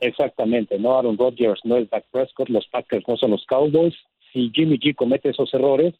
Exactamente, 0.00 0.78
no 0.78 0.96
Aaron 0.96 1.18
Rodgers, 1.18 1.60
no 1.64 1.76
es 1.76 1.90
Dak 1.90 2.04
Prescott, 2.12 2.48
los 2.50 2.66
Packers 2.68 3.04
no 3.08 3.16
son 3.16 3.32
los 3.32 3.44
Cowboys. 3.46 3.94
Si 4.32 4.50
Jimmy 4.54 4.78
G 4.78 4.94
comete 4.94 5.30
esos 5.30 5.52
errores, 5.54 5.94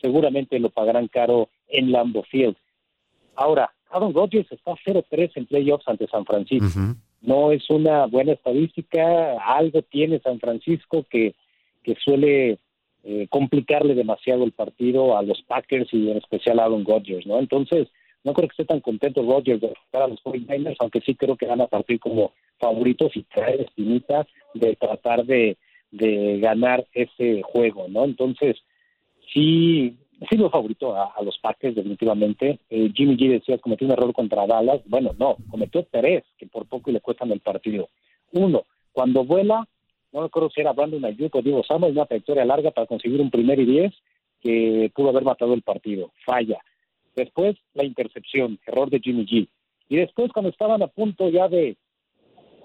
seguramente 0.00 0.58
lo 0.58 0.70
pagarán 0.70 1.08
caro 1.08 1.48
en 1.68 1.92
Lambeau 1.92 2.24
Field. 2.24 2.56
Ahora, 3.34 3.72
Aaron 3.90 4.14
Rodgers 4.14 4.50
está 4.50 4.72
0-3 4.72 5.32
en 5.34 5.46
playoffs 5.46 5.86
ante 5.88 6.06
San 6.08 6.24
Francisco. 6.24 6.96
No 7.22 7.52
es 7.52 7.68
una 7.70 8.06
buena 8.06 8.32
estadística, 8.32 9.36
algo 9.42 9.82
tiene 9.82 10.20
San 10.20 10.38
Francisco 10.38 11.04
que, 11.10 11.34
que 11.82 11.96
suele 11.96 12.58
eh, 13.04 13.26
complicarle 13.30 13.94
demasiado 13.94 14.44
el 14.44 14.52
partido 14.52 15.16
a 15.16 15.22
los 15.22 15.42
Packers 15.42 15.92
y 15.92 16.10
en 16.10 16.18
especial 16.18 16.58
a 16.58 16.64
Aaron 16.64 16.84
Rodgers, 16.84 17.26
¿no? 17.26 17.38
Entonces, 17.38 17.88
No 18.24 18.34
creo 18.34 18.48
que 18.48 18.54
esté 18.54 18.64
tan 18.64 18.80
contento 18.80 19.22
Rodgers 19.22 19.60
de 19.60 19.68
estar 19.68 20.02
a 20.02 20.08
los 20.08 20.20
49ers, 20.24 20.74
aunque 20.80 21.00
sí 21.00 21.14
creo 21.14 21.36
que 21.36 21.46
van 21.46 21.60
a 21.60 21.68
partir 21.68 22.00
como 22.00 22.32
favoritos 22.58 23.16
y 23.16 23.22
traer 23.22 23.60
espinita 23.60 24.26
de 24.54 24.74
tratar 24.74 25.24
de, 25.24 25.56
de 25.92 26.40
ganar 26.40 26.84
ese 26.92 27.42
juego, 27.42 27.86
¿no? 27.88 28.04
Entonces, 28.04 28.56
sí, 29.32 29.96
sí 30.28 30.36
lo 30.36 30.50
favorito 30.50 30.96
a, 30.96 31.12
los 31.22 31.38
Packers 31.38 31.74
definitivamente. 31.74 32.58
Eh, 32.70 32.90
Jimmy 32.94 33.16
G 33.16 33.30
decía 33.30 33.58
cometió 33.58 33.86
un 33.86 33.92
error 33.92 34.12
contra 34.12 34.46
Dallas. 34.46 34.80
Bueno, 34.86 35.14
no, 35.18 35.36
cometió 35.50 35.86
tres, 35.90 36.24
que 36.38 36.46
por 36.46 36.66
poco 36.66 36.90
le 36.90 37.00
cuestan 37.00 37.30
el 37.32 37.40
partido. 37.40 37.88
Uno, 38.32 38.64
cuando 38.92 39.24
vuela, 39.24 39.66
no 40.12 40.22
recuerdo 40.22 40.50
si 40.50 40.60
era 40.60 40.72
Brandon 40.72 41.04
Ayuk 41.04 41.34
o 41.34 41.42
Diego 41.42 41.62
Samuel, 41.64 41.92
una 41.92 42.06
trayectoria 42.06 42.44
larga 42.44 42.70
para 42.70 42.86
conseguir 42.86 43.20
un 43.20 43.30
primer 43.30 43.58
y 43.60 43.66
diez 43.66 43.94
que 44.40 44.90
pudo 44.94 45.10
haber 45.10 45.24
matado 45.24 45.54
el 45.54 45.62
partido. 45.62 46.12
Falla. 46.24 46.58
Después, 47.14 47.56
la 47.74 47.84
intercepción, 47.84 48.58
error 48.66 48.90
de 48.90 49.00
Jimmy 49.00 49.24
G. 49.24 49.48
Y 49.88 49.96
después, 49.96 50.32
cuando 50.32 50.50
estaban 50.50 50.82
a 50.82 50.88
punto 50.88 51.28
ya 51.28 51.48
de 51.48 51.76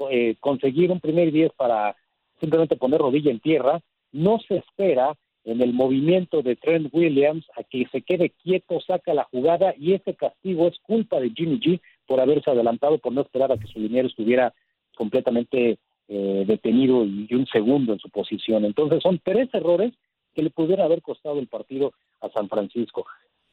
eh, 0.10 0.36
conseguir 0.40 0.92
un 0.92 1.00
primer 1.00 1.32
10 1.32 1.54
para 1.54 1.96
simplemente 2.40 2.76
poner 2.76 3.00
rodilla 3.00 3.32
en 3.32 3.40
tierra, 3.40 3.82
no 4.12 4.40
se 4.40 4.58
espera 4.58 5.16
en 5.44 5.62
el 5.62 5.74
movimiento 5.74 6.42
de 6.42 6.56
Trent 6.56 6.90
Williams 6.94 7.46
a 7.58 7.64
que 7.64 7.88
se 7.92 8.02
quede 8.02 8.32
quieto, 8.44 8.80
saca 8.80 9.14
la 9.14 9.24
jugada 9.26 9.74
y 9.78 9.94
ese 9.94 10.16
castigo 10.16 10.68
es 10.68 10.78
culpa 10.82 11.20
de 11.20 11.32
Jimmy 11.32 11.60
G 11.60 11.82
por 12.06 12.20
haberse 12.20 12.52
adelantado, 12.52 12.98
por 13.00 13.14
no 13.14 13.22
esperar 13.22 13.52
a 13.52 13.58
que 13.58 13.68
su 13.68 13.80
dinero 13.80 14.08
estuviera 14.08 14.54
completamente 14.96 15.80
eh, 16.08 16.44
detenido 16.46 17.06
y 17.06 17.28
un 17.34 17.48
segundo 17.48 17.94
en 17.94 18.00
su 18.00 18.10
posición. 18.10 18.66
Entonces 18.66 19.02
son 19.02 19.20
tres 19.24 19.50
errores 19.54 19.94
que 20.36 20.44
le 20.44 20.50
pudieran 20.50 20.86
haber 20.86 21.02
costado 21.02 21.40
el 21.40 21.48
partido 21.48 21.94
a 22.22 22.30
San 22.30 22.48
Francisco 22.48 23.06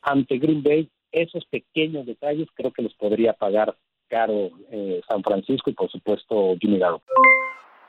ante 0.03 0.39
Green 0.39 0.63
Bay, 0.63 0.91
esos 1.13 1.45
pequeños 1.47 2.07
detalles 2.07 2.49
creo 2.55 2.73
que 2.73 2.83
les 2.83 2.95
podría 2.95 3.33
pagar 3.33 3.77
caro 4.09 4.51
eh, 4.71 5.01
San 5.09 5.23
Francisco 5.23 5.71
y 5.71 5.75
por 5.75 5.91
supuesto 5.91 6.55
Jimmy 6.61 6.79
Garoppolo. 6.79 7.21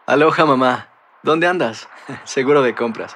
Aloha 0.05 0.45
mamá, 0.45 0.89
¿dónde 1.23 1.47
andas? 1.47 1.87
Seguro 2.23 2.61
de 2.61 2.75
compras. 2.75 3.15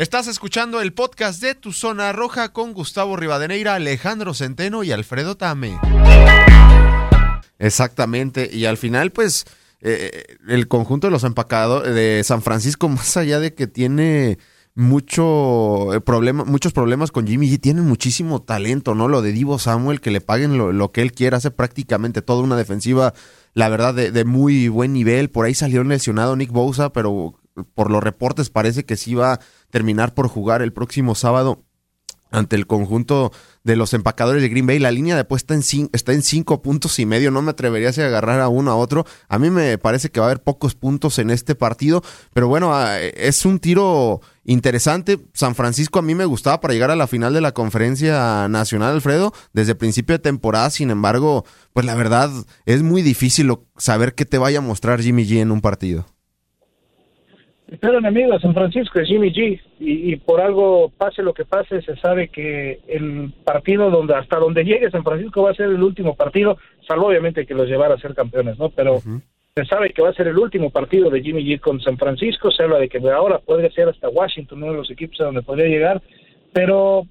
Estás 0.00 0.28
escuchando 0.28 0.80
el 0.80 0.94
podcast 0.94 1.42
de 1.42 1.54
Tu 1.54 1.72
Zona 1.72 2.10
Roja 2.14 2.54
con 2.54 2.72
Gustavo 2.72 3.16
Rivadeneira, 3.16 3.74
Alejandro 3.74 4.32
Centeno 4.32 4.82
y 4.82 4.92
Alfredo 4.92 5.36
Tame. 5.36 5.78
Exactamente, 7.58 8.48
y 8.50 8.64
al 8.64 8.78
final 8.78 9.10
pues 9.10 9.44
eh, 9.82 10.38
el 10.48 10.68
conjunto 10.68 11.06
de 11.06 11.10
los 11.10 11.24
empacados 11.24 11.84
de 11.84 12.22
San 12.24 12.40
Francisco, 12.40 12.88
más 12.88 13.18
allá 13.18 13.40
de 13.40 13.52
que 13.52 13.66
tiene 13.66 14.38
mucho 14.74 15.92
eh, 15.92 16.00
problema, 16.00 16.44
muchos 16.44 16.72
problemas 16.72 17.12
con 17.12 17.26
Jimmy 17.26 17.50
G. 17.50 17.60
Tienen 17.60 17.84
muchísimo 17.84 18.40
talento, 18.40 18.94
¿no? 18.94 19.06
Lo 19.06 19.20
de 19.20 19.32
Divo 19.32 19.58
Samuel, 19.58 20.00
que 20.00 20.10
le 20.10 20.22
paguen 20.22 20.56
lo, 20.56 20.92
que 20.92 21.02
él 21.02 21.12
quiera, 21.12 21.36
hace 21.36 21.50
prácticamente 21.50 22.22
toda 22.22 22.42
una 22.42 22.56
defensiva, 22.56 23.12
la 23.52 23.68
verdad, 23.68 23.92
de, 23.92 24.24
muy 24.24 24.68
buen 24.68 24.94
nivel. 24.94 25.28
Por 25.28 25.44
ahí 25.44 25.54
salió 25.54 25.84
lesionado 25.84 26.36
Nick 26.36 26.52
Bosa, 26.52 26.90
pero 26.94 27.34
por 27.74 27.90
los 27.90 28.02
reportes 28.02 28.50
parece 28.50 28.84
que 28.84 28.96
sí 28.96 29.14
va 29.14 29.34
a 29.34 29.40
terminar 29.70 30.14
por 30.14 30.28
jugar 30.28 30.62
el 30.62 30.72
próximo 30.72 31.14
sábado 31.14 31.64
ante 32.30 32.56
el 32.56 32.66
conjunto 32.66 33.32
de 33.64 33.76
los 33.76 33.92
empacadores 33.92 34.42
de 34.42 34.48
Green 34.48 34.66
Bay. 34.66 34.78
La 34.78 34.90
línea 34.90 35.14
de 35.14 35.22
apuesta 35.22 35.54
en 35.54 35.62
está 35.92 36.12
en 36.12 36.22
cinco 36.22 36.62
puntos 36.62 36.98
y 36.98 37.06
medio. 37.06 37.30
No 37.30 37.42
me 37.42 37.50
atrevería 37.50 37.88
a 37.90 38.06
agarrar 38.06 38.40
a 38.40 38.48
uno 38.48 38.70
a 38.70 38.76
otro. 38.76 39.04
A 39.28 39.38
mí 39.38 39.50
me 39.50 39.78
parece 39.78 40.10
que 40.10 40.20
va 40.20 40.26
a 40.26 40.30
haber 40.30 40.42
pocos 40.42 40.74
puntos 40.74 41.18
en 41.18 41.30
este 41.30 41.54
partido. 41.54 42.02
Pero 42.32 42.48
bueno, 42.48 42.74
ah, 42.74 43.00
es 43.00 43.44
un 43.44 43.58
tiro 43.58 44.20
interesante. 44.44 45.18
San 45.34 45.54
Francisco 45.54 45.98
a 45.98 46.02
mí 46.02 46.14
me 46.14 46.24
gustaba 46.24 46.60
para 46.60 46.74
llegar 46.74 46.90
a 46.90 46.96
la 46.96 47.06
final 47.06 47.34
de 47.34 47.40
la 47.40 47.52
conferencia 47.52 48.48
nacional, 48.48 48.94
Alfredo, 48.94 49.32
desde 49.52 49.74
principio 49.74 50.14
de 50.14 50.20
temporada. 50.20 50.70
Sin 50.70 50.90
embargo, 50.90 51.44
pues 51.72 51.84
la 51.84 51.94
verdad 51.94 52.30
es 52.64 52.82
muy 52.82 53.02
difícil 53.02 53.52
saber 53.76 54.14
qué 54.14 54.24
te 54.24 54.38
vaya 54.38 54.58
a 54.58 54.62
mostrar 54.62 55.02
Jimmy 55.02 55.26
G 55.26 55.40
en 55.40 55.50
un 55.50 55.60
partido. 55.60 56.06
Pero 57.78 57.98
enemigo 57.98 58.38
San 58.40 58.52
Francisco 58.52 58.98
es 58.98 59.06
Jimmy 59.06 59.32
G. 59.32 59.60
Y, 59.78 60.16
por 60.16 60.40
algo 60.40 60.90
pase 60.96 61.22
lo 61.22 61.32
que 61.32 61.44
pase 61.44 61.80
se 61.82 61.96
sabe 61.96 62.28
que 62.28 62.80
el 62.88 63.32
partido 63.44 63.90
donde 63.90 64.14
hasta 64.14 64.38
donde 64.38 64.64
llegue 64.64 64.90
San 64.90 65.04
Francisco 65.04 65.42
va 65.42 65.50
a 65.50 65.54
ser 65.54 65.66
el 65.66 65.82
último 65.82 66.16
partido, 66.16 66.58
salvo 66.86 67.06
obviamente 67.06 67.46
que 67.46 67.54
los 67.54 67.68
llevara 67.68 67.94
a 67.94 68.00
ser 68.00 68.14
campeones, 68.14 68.58
¿no? 68.58 68.70
Pero 68.70 68.98
se 69.54 69.64
sabe 69.66 69.90
que 69.90 70.02
va 70.02 70.08
a 70.10 70.14
ser 70.14 70.26
el 70.26 70.38
último 70.38 70.70
partido 70.70 71.10
de 71.10 71.22
Jimmy 71.22 71.44
G 71.44 71.60
con 71.60 71.80
San 71.80 71.96
Francisco, 71.96 72.50
se 72.50 72.64
habla 72.64 72.78
de 72.78 72.88
que 72.88 72.98
ahora 73.10 73.38
podría 73.38 73.70
ser 73.70 73.88
hasta 73.88 74.08
Washington 74.08 74.62
uno 74.62 74.72
de 74.72 74.78
los 74.78 74.90
equipos 74.90 75.20
a 75.20 75.24
donde 75.24 75.42
podría 75.42 75.66
llegar, 75.66 76.02
pero 76.52 77.06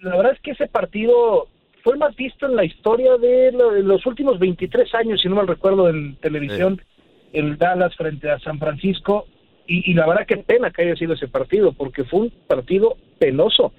la 0.00 0.16
verdad 0.16 0.32
es 0.32 0.40
que 0.40 0.52
ese 0.52 0.68
partido 0.68 1.48
fue 1.82 1.96
más 1.96 2.14
visto 2.14 2.46
en 2.46 2.56
la 2.56 2.64
historia 2.64 3.16
de 3.16 3.52
los 3.82 4.04
últimos 4.06 4.38
23 4.38 4.94
años, 4.94 5.20
si 5.20 5.28
no 5.28 5.36
mal 5.36 5.48
recuerdo, 5.48 5.88
en 5.88 6.16
televisión, 6.16 6.80
el 7.32 7.56
Dallas 7.56 7.94
frente 7.96 8.30
a 8.30 8.38
San 8.38 8.58
Francisco, 8.58 9.26
y, 9.72 9.94
la 9.94 10.06
verdad 10.06 10.26
que 10.26 10.38
pena 10.38 10.72
que 10.72 10.82
haya 10.82 10.96
sido 10.96 11.14
ese 11.14 11.28
partido, 11.28 11.72
porque 11.72 12.02
fue 12.02 12.22
un 12.22 12.30
partido 12.48 12.96
penoso. 13.20 13.72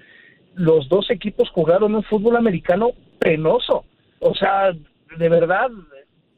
Los 0.55 0.88
dos 0.88 1.12
equipos 1.12 1.50
jugaron 1.50 1.95
un 1.95 2.03
fútbol 2.03 2.38
americano 2.38 2.91
penoso. 3.19 3.83
O 4.19 4.33
sea, 4.33 4.71
de 5.17 5.29
verdad, 5.29 5.69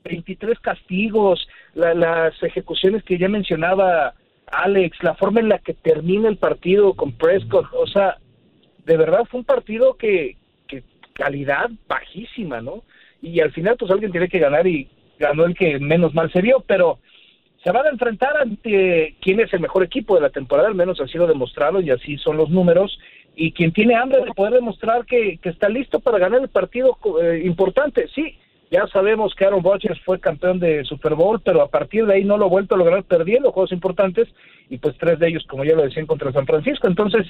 23 0.06 0.60
castigos, 0.60 1.48
las 1.76 2.34
ejecuciones 2.42 3.04
que 3.04 3.20
ya 3.20 3.30
mencionaba 3.30 4.16
Alex, 4.48 4.98
la 5.04 5.14
forma 5.14 5.40
en 5.40 5.50
la 5.50 5.60
que 5.60 5.76
termina 5.76 6.30
el 6.30 6.38
partido 6.38 6.96
con 6.96 7.12
Prescott, 7.12 7.68
o 7.74 7.86
sea, 7.86 8.18
de 8.86 8.98
verdad 8.98 9.26
fue 9.30 9.42
un 9.42 9.46
partido 9.46 9.98
que, 9.98 10.36
que 10.68 10.84
calidad 11.14 11.70
bajísima, 11.88 12.60
¿no? 12.62 12.84
Y 13.22 13.40
al 13.40 13.52
final 13.52 13.76
pues 13.78 13.92
alguien 13.92 14.12
tiene 14.12 14.30
que 14.30 14.40
ganar 14.40 14.66
y 14.66 14.90
ganó 15.20 15.46
el 15.46 15.56
que 15.56 15.80
menos 15.80 16.16
mal 16.16 16.32
se 16.32 16.42
vio, 16.42 16.64
pero 16.66 16.98
se 17.64 17.72
van 17.72 17.86
a 17.86 17.92
enfrentar 17.92 18.36
ante 18.38 19.16
quién 19.22 19.40
es 19.40 19.54
el 19.54 19.62
mejor 19.62 19.84
equipo 19.84 20.16
de 20.16 20.22
la 20.22 20.30
temporada, 20.30 20.68
al 20.68 20.76
menos 20.76 21.00
así 21.00 21.18
lo 21.18 21.28
demostrado 21.28 21.80
y 21.80 21.92
así 21.92 22.18
son 22.18 22.36
los 22.38 22.50
números, 22.50 23.00
y 23.36 23.54
quien 23.54 23.72
tiene 23.72 23.96
hambre 23.96 24.24
de 24.24 24.34
poder 24.34 24.54
demostrar 24.54 25.06
que, 25.06 25.38
que 25.42 25.50
está 25.50 25.70
listo 25.70 26.00
para 26.00 26.20
ganar 26.20 26.42
el 26.42 26.50
partido 26.50 26.98
eh, 27.22 27.42
importante. 27.46 28.08
Sí, 28.14 28.38
ya 28.70 28.86
sabemos 28.88 29.34
que 29.36 29.46
Aaron 29.46 29.64
Rodgers 29.64 30.00
fue 30.04 30.20
campeón 30.20 30.60
de 30.60 30.84
Super 30.84 31.16
Bowl, 31.16 31.40
pero 31.40 31.62
a 31.62 31.70
partir 31.70 32.06
de 32.06 32.16
ahí 32.16 32.24
no 32.26 32.38
lo 32.38 32.46
ha 32.46 32.50
vuelto 32.50 32.76
a 32.76 32.78
lograr 32.78 33.04
perdiendo 33.04 33.52
juegos 33.52 33.72
importantes 33.72 34.28
y 34.70 34.78
pues 34.80 34.98
tres 34.98 35.20
de 35.20 35.28
ellos, 35.28 35.46
como 35.48 35.64
ya 35.64 35.76
lo 35.76 35.84
decían, 35.84 36.06
contra 36.06 36.32
San 36.32 36.46
Francisco. 36.46 36.88
Entonces, 36.88 37.28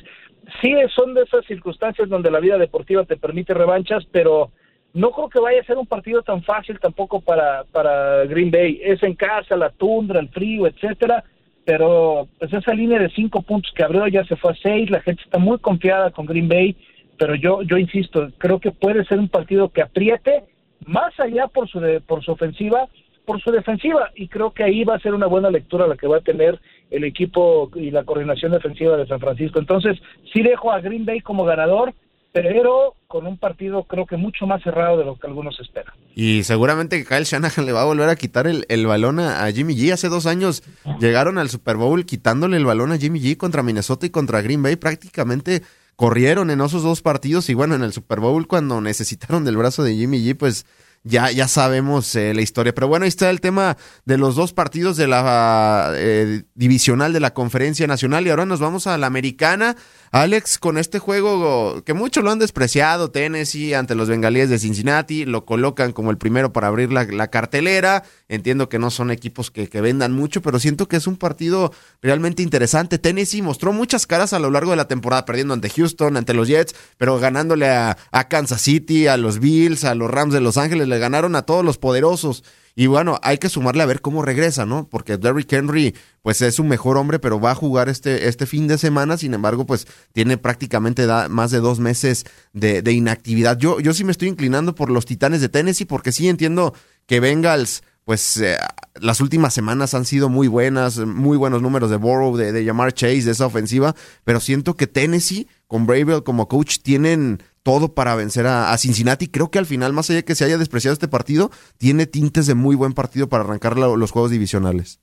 sí 0.61 0.73
son 0.95 1.13
de 1.13 1.23
esas 1.23 1.45
circunstancias 1.45 2.09
donde 2.09 2.31
la 2.31 2.39
vida 2.39 2.57
deportiva 2.57 3.03
te 3.03 3.17
permite 3.17 3.53
revanchas, 3.53 4.05
pero 4.11 4.51
no 4.93 5.11
creo 5.11 5.29
que 5.29 5.39
vaya 5.39 5.61
a 5.61 5.65
ser 5.65 5.77
un 5.77 5.87
partido 5.87 6.21
tan 6.21 6.43
fácil 6.43 6.79
tampoco 6.79 7.19
para, 7.19 7.63
para 7.71 8.25
Green 8.25 8.51
Bay. 8.51 8.79
Es 8.83 9.01
en 9.03 9.15
casa, 9.15 9.55
la 9.55 9.69
tundra, 9.69 10.19
el 10.19 10.29
frío, 10.29 10.67
etcétera, 10.67 11.23
pero 11.65 12.27
pues 12.39 12.53
esa 12.53 12.73
línea 12.73 12.99
de 12.99 13.09
cinco 13.09 13.41
puntos 13.41 13.71
que 13.75 13.83
abrió 13.83 14.07
ya 14.07 14.23
se 14.25 14.35
fue 14.35 14.51
a 14.51 14.55
seis, 14.55 14.89
la 14.89 15.01
gente 15.01 15.23
está 15.23 15.39
muy 15.39 15.57
confiada 15.57 16.11
con 16.11 16.25
Green 16.25 16.47
Bay, 16.47 16.75
pero 17.17 17.35
yo, 17.35 17.61
yo 17.63 17.77
insisto, 17.77 18.29
creo 18.37 18.59
que 18.59 18.71
puede 18.71 19.05
ser 19.05 19.19
un 19.19 19.29
partido 19.29 19.69
que 19.69 19.81
apriete 19.81 20.43
más 20.85 21.17
allá 21.19 21.47
por 21.47 21.67
su, 21.69 21.79
por 22.05 22.23
su 22.23 22.31
ofensiva, 22.31 22.87
por 23.25 23.41
su 23.41 23.51
defensiva, 23.51 24.11
y 24.15 24.27
creo 24.27 24.51
que 24.51 24.63
ahí 24.63 24.83
va 24.83 24.95
a 24.95 24.99
ser 24.99 25.13
una 25.13 25.27
buena 25.27 25.49
lectura 25.49 25.87
la 25.87 25.95
que 25.95 26.07
va 26.07 26.17
a 26.17 26.21
tener 26.21 26.59
el 26.91 27.05
equipo 27.05 27.71
y 27.75 27.89
la 27.89 28.03
coordinación 28.03 28.51
defensiva 28.51 28.97
de 28.97 29.07
San 29.07 29.21
Francisco. 29.21 29.59
Entonces, 29.59 29.97
sí 30.33 30.43
dejo 30.43 30.71
a 30.71 30.81
Green 30.81 31.05
Bay 31.05 31.21
como 31.21 31.45
ganador, 31.45 31.93
pero 32.33 32.95
con 33.07 33.27
un 33.27 33.37
partido 33.37 33.83
creo 33.83 34.07
que 34.07 34.17
mucho 34.17 34.47
más 34.47 34.61
cerrado 34.63 34.97
de 34.97 35.05
lo 35.05 35.17
que 35.17 35.27
algunos 35.27 35.57
esperan. 35.59 35.93
Y 36.15 36.43
seguramente 36.43 36.97
que 36.97 37.05
Kyle 37.05 37.23
Shanahan 37.23 37.65
le 37.65 37.71
va 37.71 37.83
a 37.83 37.85
volver 37.85 38.09
a 38.09 38.15
quitar 38.15 38.47
el, 38.47 38.87
balón 38.87 39.19
a, 39.19 39.49
Jimmy 39.51 39.75
G. 39.75 39.93
Hace 39.93 40.09
dos 40.09 40.25
años 40.25 40.63
llegaron 40.99 41.37
al 41.37 41.49
Super 41.49 41.77
Bowl 41.77 42.05
quitándole 42.05 42.57
el 42.57 42.65
balón 42.65 42.91
a 42.91 42.97
Jimmy 42.97 43.21
G 43.21 43.37
contra 43.37 43.61
Minnesota 43.61 44.07
y 44.07 44.09
contra 44.09 44.41
Green 44.41 44.63
Bay. 44.63 44.75
Prácticamente 44.75 45.61
corrieron 45.95 46.49
en 46.49 46.59
esos 46.59 46.81
dos 46.81 47.03
partidos 47.03 47.49
y 47.49 47.53
bueno, 47.53 47.75
en 47.75 47.83
el 47.83 47.93
Super 47.93 48.19
Bowl 48.19 48.47
cuando 48.47 48.81
necesitaron 48.81 49.45
del 49.45 49.57
brazo 49.57 49.83
de 49.83 49.95
Jimmy 49.95 50.17
G, 50.17 50.35
pues 50.35 50.65
ya, 51.03 51.31
ya 51.31 51.47
sabemos 51.47 52.15
eh, 52.15 52.33
la 52.33 52.41
historia. 52.41 52.73
Pero 52.73 52.87
bueno, 52.87 53.03
ahí 53.03 53.09
está 53.09 53.29
el 53.29 53.41
tema 53.41 53.77
de 54.05 54.17
los 54.17 54.35
dos 54.35 54.53
partidos 54.53 54.97
de 54.97 55.07
la 55.07 55.91
eh, 55.95 56.43
divisional 56.55 57.13
de 57.13 57.19
la 57.19 57.33
Conferencia 57.33 57.85
Nacional. 57.87 58.25
Y 58.25 58.29
ahora 58.29 58.45
nos 58.45 58.59
vamos 58.59 58.87
a 58.87 58.97
la 58.97 59.07
americana. 59.07 59.75
Alex, 60.13 60.59
con 60.59 60.77
este 60.77 60.99
juego 60.99 61.83
que 61.83 61.95
muchos 61.95 62.23
lo 62.23 62.29
han 62.29 62.37
despreciado, 62.37 63.09
Tennessee 63.09 63.73
ante 63.73 63.95
los 63.95 64.09
bengalíes 64.09 64.47
de 64.47 64.59
Cincinnati, 64.59 65.25
lo 65.25 65.43
colocan 65.43 65.91
como 65.91 66.11
el 66.11 66.19
primero 66.19 66.53
para 66.53 66.67
abrir 66.67 66.91
la, 66.91 67.27
cartelera. 67.31 68.03
Entiendo 68.29 68.69
que 68.69 68.77
no 68.77 68.91
son 68.91 69.09
equipos 69.09 69.49
que, 69.49 69.67
vendan 69.81 70.11
mucho, 70.11 70.43
pero 70.43 70.59
siento 70.59 70.87
que 70.87 70.97
es 70.97 71.07
un 71.07 71.17
partido 71.17 71.73
realmente 72.03 72.43
interesante. 72.43 72.99
Tennessee 72.99 73.41
mostró 73.41 73.73
muchas 73.73 74.05
caras 74.05 74.33
a 74.33 74.39
lo 74.39 74.51
largo 74.51 74.69
de 74.69 74.77
la 74.77 74.87
temporada, 74.87 75.25
perdiendo 75.25 75.55
ante 75.55 75.71
Houston, 75.71 76.15
ante 76.15 76.35
los 76.35 76.47
Jets, 76.47 76.75
pero 76.99 77.17
ganándole 77.17 77.69
a, 77.69 77.97
a 78.11 78.27
Kansas 78.27 78.61
City, 78.61 79.07
a 79.07 79.17
los 79.17 79.39
Bills, 79.39 79.83
a 79.83 79.95
los 79.95 80.11
Rams 80.11 80.35
de 80.35 80.41
Los 80.41 80.57
Ángeles, 80.57 80.87
le 80.87 80.99
ganaron 80.99 81.35
a 81.35 81.41
todos 81.41 81.65
los 81.65 81.79
poderosos. 81.79 82.43
Y 82.75 82.87
bueno, 82.87 83.19
hay 83.21 83.37
que 83.37 83.49
sumarle 83.49 83.83
a 83.83 83.85
ver 83.85 84.01
cómo 84.01 84.23
regresa, 84.23 84.65
¿no? 84.65 84.87
Porque 84.89 85.17
Derrick 85.17 85.51
Henry, 85.53 85.95
pues 86.23 86.41
es 86.41 86.57
un 86.57 86.67
mejor 86.67 86.97
hombre, 86.97 87.19
pero 87.19 87.39
va 87.39 87.51
a 87.51 87.55
jugar 87.55 87.87
este, 87.87 88.27
este 88.27 88.47
fin 88.47 88.67
de 88.67 88.79
semana. 88.79 89.17
Sin 89.17 89.33
embargo, 89.35 89.65
pues 89.65 89.85
tiene 90.11 90.37
prácticamente 90.37 91.05
más 91.29 91.51
de 91.51 91.59
dos 91.59 91.79
meses 91.79 92.25
de, 92.53 92.81
inactividad. 92.91 93.57
Yo, 93.57 93.79
yo 93.79 93.93
sí 93.93 94.03
me 94.03 94.11
estoy 94.11 94.29
inclinando 94.29 94.73
por 94.73 94.89
los 94.89 95.05
Titanes 95.05 95.41
de 95.41 95.49
Tennessee, 95.49 95.85
porque 95.85 96.11
sí 96.11 96.27
entiendo 96.27 96.73
que 97.05 97.19
Bengals 97.19 97.83
pues 98.05 98.37
eh, 98.37 98.57
las 98.95 99.21
últimas 99.21 99.53
semanas 99.53 99.93
han 99.93 100.05
sido 100.05 100.27
muy 100.27 100.47
buenas, 100.47 100.97
muy 100.97 101.37
buenos 101.37 101.61
números 101.61 101.89
de 101.89 101.95
Burrow, 101.95 102.35
de, 102.35 102.51
de 102.51 102.65
Jamar 102.65 102.93
Chase, 102.93 103.23
de 103.23 103.31
esa 103.31 103.45
ofensiva, 103.45 103.95
pero 104.25 104.41
siento 104.41 104.75
que 104.75 104.87
Tennessee 104.87 105.47
con 105.67 105.85
Bravel 105.85 106.23
como 106.23 106.47
coach 106.47 106.79
tienen 106.79 107.41
todo 107.63 107.95
para 107.95 108.15
vencer 108.15 108.45
a, 108.45 108.77
Cincinnati. 108.77 109.27
Creo 109.27 109.49
que 109.49 109.59
al 109.59 109.65
final, 109.65 109.93
más 109.93 110.09
allá 110.09 110.17
de 110.17 110.25
que 110.25 110.35
se 110.35 110.45
haya 110.45 110.57
despreciado 110.57 110.93
este 110.93 111.07
partido, 111.07 111.49
tiene 111.77 112.05
tintes 112.05 112.45
de 112.45 112.55
muy 112.55 112.75
buen 112.75 112.93
partido 112.93 113.29
para 113.29 113.43
arrancar 113.43 113.77
los 113.77 114.11
juegos 114.11 114.31
divisionales. 114.31 115.01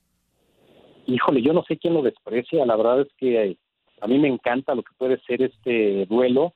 Híjole, 1.07 1.43
yo 1.43 1.53
no 1.53 1.65
sé 1.67 1.79
quién 1.79 1.95
lo 1.95 2.03
desprecia. 2.03 2.65
La 2.67 2.77
verdad 2.77 3.01
es 3.01 3.09
que 3.17 3.57
a 4.01 4.07
mí 4.07 4.19
me 4.19 4.29
encanta 4.29 4.75
lo 4.75 4.83
que 4.83 4.93
puede 4.97 5.19
ser 5.23 5.43
este 5.43 6.07
duelo. 6.07 6.55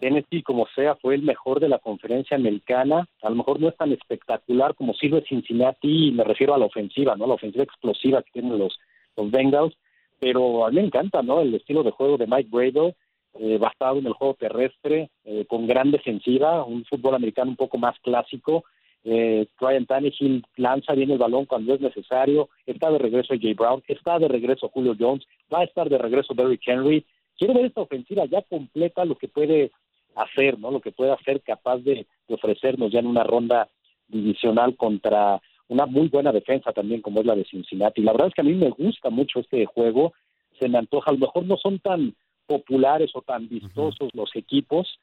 Tennessee, 0.00 0.42
como 0.42 0.66
sea, 0.74 0.96
fue 0.96 1.14
el 1.14 1.22
mejor 1.22 1.60
de 1.60 1.68
la 1.68 1.78
conferencia 1.78 2.36
americana. 2.36 3.06
A 3.22 3.30
lo 3.30 3.36
mejor 3.36 3.60
no 3.60 3.68
es 3.68 3.76
tan 3.76 3.92
espectacular 3.92 4.74
como 4.74 4.94
si 4.94 5.08
lo 5.08 5.18
es 5.18 5.28
Cincinnati, 5.28 6.08
y 6.08 6.12
me 6.12 6.24
refiero 6.24 6.54
a 6.54 6.58
la 6.58 6.66
ofensiva, 6.66 7.16
¿no? 7.16 7.26
La 7.26 7.34
ofensiva 7.34 7.64
explosiva 7.64 8.22
que 8.22 8.32
tienen 8.32 8.58
los, 8.58 8.78
los 9.16 9.30
Bengals. 9.30 9.74
Pero 10.20 10.66
a 10.66 10.70
mí 10.70 10.76
me 10.76 10.86
encanta, 10.86 11.22
¿no? 11.22 11.40
El 11.40 11.54
estilo 11.54 11.82
de 11.82 11.90
juego 11.90 12.16
de 12.16 12.26
Mike 12.26 12.48
Brady 12.50 12.94
eh, 13.38 13.58
basado 13.58 13.98
en 13.98 14.06
el 14.06 14.12
juego 14.12 14.34
terrestre, 14.34 15.10
eh, 15.24 15.44
con 15.46 15.66
gran 15.66 15.90
defensiva, 15.90 16.64
un 16.64 16.84
fútbol 16.84 17.14
americano 17.14 17.50
un 17.50 17.56
poco 17.56 17.78
más 17.78 17.98
clásico. 18.00 18.64
Eh, 19.02 19.46
Ryan 19.58 19.86
Tannehill 19.86 20.44
lanza 20.56 20.94
bien 20.94 21.10
el 21.10 21.18
balón 21.18 21.44
cuando 21.44 21.74
es 21.74 21.80
necesario. 21.80 22.48
Está 22.64 22.90
de 22.90 22.98
regreso 22.98 23.34
Jay 23.40 23.54
Brown, 23.54 23.82
está 23.88 24.18
de 24.18 24.28
regreso 24.28 24.68
Julio 24.68 24.94
Jones, 24.98 25.26
va 25.52 25.60
a 25.60 25.64
estar 25.64 25.88
de 25.88 25.98
regreso 25.98 26.34
Derrick 26.34 26.62
Henry. 26.66 27.04
Quiero 27.36 27.54
ver 27.54 27.66
esta 27.66 27.80
ofensiva 27.80 28.24
ya 28.26 28.42
completa 28.42 29.04
lo 29.04 29.16
que 29.16 29.28
puede 29.28 29.72
hacer, 30.14 30.58
¿no? 30.58 30.70
Lo 30.70 30.80
que 30.80 30.92
puede 30.92 31.12
hacer 31.12 31.42
capaz 31.42 31.78
de, 31.78 32.06
de 32.28 32.34
ofrecernos 32.34 32.92
ya 32.92 33.00
en 33.00 33.08
una 33.08 33.24
ronda 33.24 33.68
divisional 34.08 34.76
contra 34.76 35.40
una 35.68 35.86
muy 35.86 36.08
buena 36.08 36.30
defensa 36.30 36.72
también 36.72 37.00
como 37.00 37.20
es 37.20 37.26
la 37.26 37.34
de 37.34 37.44
Cincinnati. 37.44 38.02
La 38.02 38.12
verdad 38.12 38.28
es 38.28 38.34
que 38.34 38.42
a 38.42 38.44
mí 38.44 38.54
me 38.54 38.70
gusta 38.70 39.10
mucho 39.10 39.40
este 39.40 39.66
juego, 39.66 40.12
se 40.60 40.68
me 40.68 40.78
antoja, 40.78 41.10
a 41.10 41.14
lo 41.14 41.20
mejor 41.20 41.44
no 41.44 41.56
son 41.56 41.78
tan 41.80 42.14
populares 42.46 43.10
o 43.14 43.22
tan 43.22 43.48
vistosos 43.48 44.10
los 44.14 44.34
equipos 44.34 44.98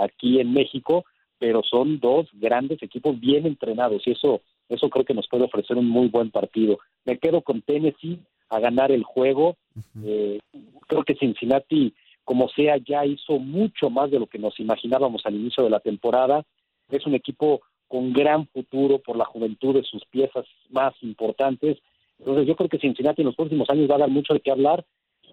aquí 0.00 0.40
en 0.40 0.52
México, 0.52 1.04
pero 1.38 1.62
son 1.62 2.00
dos 2.00 2.28
grandes 2.32 2.82
equipos 2.82 3.18
bien 3.18 3.46
entrenados 3.46 4.06
y 4.06 4.12
eso 4.12 4.42
eso 4.68 4.88
creo 4.88 5.04
que 5.04 5.14
nos 5.14 5.28
puede 5.28 5.44
ofrecer 5.44 5.76
un 5.76 5.86
muy 5.86 6.08
buen 6.08 6.30
partido. 6.30 6.78
Me 7.04 7.18
quedo 7.18 7.42
con 7.42 7.62
Tennessee 7.62 8.18
a 8.48 8.60
ganar 8.60 8.92
el 8.92 9.04
juego. 9.04 9.56
eh, 10.04 10.38
creo 10.86 11.04
que 11.04 11.16
Cincinnati, 11.16 11.94
como 12.24 12.48
sea, 12.48 12.76
ya 12.78 13.04
hizo 13.04 13.38
mucho 13.38 13.90
más 13.90 14.10
de 14.10 14.18
lo 14.18 14.26
que 14.26 14.38
nos 14.38 14.58
imaginábamos 14.58 15.26
al 15.26 15.34
inicio 15.34 15.64
de 15.64 15.70
la 15.70 15.80
temporada. 15.80 16.44
Es 16.88 17.06
un 17.06 17.14
equipo 17.14 17.60
con 17.88 18.12
gran 18.12 18.46
futuro 18.48 18.98
por 18.98 19.16
la 19.16 19.24
juventud 19.26 19.74
de 19.74 19.82
sus 19.82 20.04
piezas 20.06 20.46
más 20.70 20.94
importantes. 21.02 21.78
Entonces 22.18 22.46
yo 22.46 22.56
creo 22.56 22.68
que 22.68 22.78
Cincinnati 22.78 23.20
en 23.20 23.26
los 23.26 23.36
próximos 23.36 23.68
años 23.68 23.90
va 23.90 23.96
a 23.96 23.98
dar 23.98 24.10
mucho 24.10 24.32
de 24.32 24.40
qué 24.40 24.50
hablar 24.50 24.84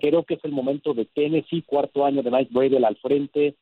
Creo 0.01 0.23
que 0.23 0.33
es 0.33 0.43
el 0.43 0.51
momento 0.51 0.93
de 0.93 1.05
Tennessee, 1.05 1.61
cuarto 1.61 2.05
año 2.05 2.23
de 2.23 2.31
Mike 2.31 2.49
Bradel 2.51 2.85
al 2.85 2.97
frente, 2.97 3.55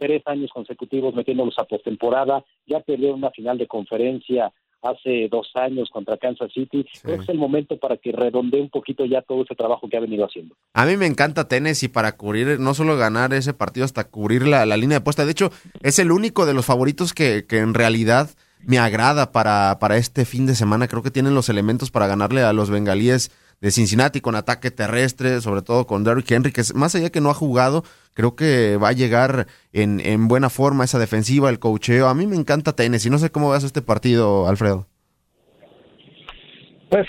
tres 0.00 0.22
años 0.26 0.50
consecutivos 0.52 1.14
metiéndolos 1.14 1.58
a 1.58 1.64
postemporada, 1.64 2.44
ya 2.66 2.80
perdió 2.80 3.14
una 3.14 3.30
final 3.30 3.58
de 3.58 3.66
conferencia 3.66 4.50
hace 4.82 5.28
dos 5.30 5.48
años 5.54 5.90
contra 5.90 6.16
Kansas 6.16 6.50
City. 6.52 6.84
Creo 7.02 7.18
que 7.18 7.22
es 7.22 7.28
el 7.28 7.38
momento 7.38 7.78
para 7.78 7.98
que 7.98 8.10
redondee 8.10 8.60
un 8.60 8.70
poquito 8.70 9.04
ya 9.04 9.22
todo 9.22 9.42
ese 9.42 9.54
trabajo 9.54 9.88
que 9.88 9.96
ha 9.96 10.00
venido 10.00 10.24
haciendo. 10.24 10.56
A 10.74 10.86
mí 10.86 10.96
me 10.96 11.06
encanta 11.06 11.46
Tennessee 11.46 11.88
para 11.88 12.16
cubrir, 12.16 12.58
no 12.58 12.74
solo 12.74 12.96
ganar 12.96 13.32
ese 13.32 13.54
partido, 13.54 13.84
hasta 13.84 14.08
cubrir 14.08 14.46
la, 14.46 14.64
línea 14.76 14.98
de 14.98 15.04
puesta. 15.04 15.24
De 15.24 15.32
hecho, 15.32 15.50
es 15.82 15.98
el 15.98 16.10
único 16.10 16.46
de 16.46 16.54
los 16.54 16.66
favoritos 16.66 17.12
que, 17.12 17.46
que 17.46 17.58
en 17.58 17.74
realidad 17.74 18.30
me 18.64 18.78
agrada 18.78 19.30
para, 19.30 19.78
para 19.78 19.98
este 19.98 20.24
fin 20.24 20.46
de 20.46 20.54
semana. 20.54 20.88
Creo 20.88 21.02
que 21.02 21.10
tienen 21.10 21.34
los 21.34 21.48
elementos 21.48 21.90
para 21.90 22.06
ganarle 22.06 22.42
a 22.42 22.52
los 22.52 22.70
bengalíes 22.70 23.30
de 23.62 23.70
Cincinnati 23.70 24.20
con 24.20 24.34
ataque 24.34 24.72
terrestre, 24.72 25.40
sobre 25.40 25.62
todo 25.62 25.86
con 25.86 26.02
Derrick 26.02 26.30
Henry, 26.30 26.52
que 26.52 26.62
más 26.74 26.96
allá 26.96 27.10
que 27.10 27.20
no 27.20 27.30
ha 27.30 27.34
jugado, 27.34 27.84
creo 28.12 28.34
que 28.34 28.76
va 28.76 28.88
a 28.88 28.92
llegar 28.92 29.46
en, 29.72 30.00
en 30.00 30.26
buena 30.26 30.50
forma 30.50 30.82
esa 30.82 30.98
defensiva, 30.98 31.48
el 31.48 31.60
cocheo. 31.60 32.08
A 32.08 32.14
mí 32.14 32.26
me 32.26 32.34
encanta 32.34 32.74
Tennessee, 32.74 33.08
no 33.08 33.18
sé 33.18 33.30
cómo 33.30 33.50
vas 33.50 33.62
este 33.62 33.80
partido, 33.80 34.48
Alfredo. 34.48 34.88
Pues 36.90 37.06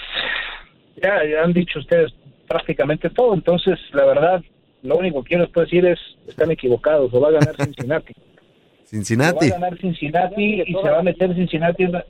ya, 1.01 1.43
han 1.43 1.53
dicho 1.53 1.79
ustedes 1.79 2.13
prácticamente 2.47 3.09
todo, 3.09 3.33
entonces 3.33 3.79
la 3.91 4.05
verdad, 4.05 4.43
lo 4.83 4.97
único 4.97 5.23
que 5.23 5.29
quiero 5.29 5.47
decir 5.47 5.83
es, 5.87 5.99
están 6.27 6.51
equivocados, 6.51 7.11
lo 7.11 7.19
va 7.19 7.29
a 7.29 7.31
ganar 7.31 7.55
Cincinnati. 7.55 8.13
Cincinnati. 8.85 9.49
va 9.49 9.55
a 9.55 9.59
ganar 9.59 9.79
Cincinnati 9.79 10.61
y 10.61 10.71
se 10.71 10.89
va 10.89 10.99
a 10.99 11.03
meter 11.03 11.33
Cincinnati 11.33 11.83
en 11.83 12.03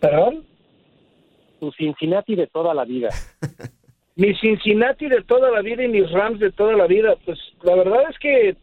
¿Perdón? 0.00 0.44
Cincinnati 1.72 2.34
de 2.34 2.46
toda 2.46 2.74
la 2.74 2.84
vida. 2.84 3.08
mi 4.16 4.34
Cincinnati 4.36 5.08
de 5.08 5.22
toda 5.22 5.50
la 5.50 5.60
vida 5.60 5.84
y 5.84 5.88
mis 5.88 6.10
Rams 6.10 6.38
de 6.38 6.52
toda 6.52 6.74
la 6.74 6.86
vida, 6.86 7.16
pues 7.24 7.38
la 7.62 7.74
verdad 7.74 8.02
es 8.10 8.18
que 8.18 8.56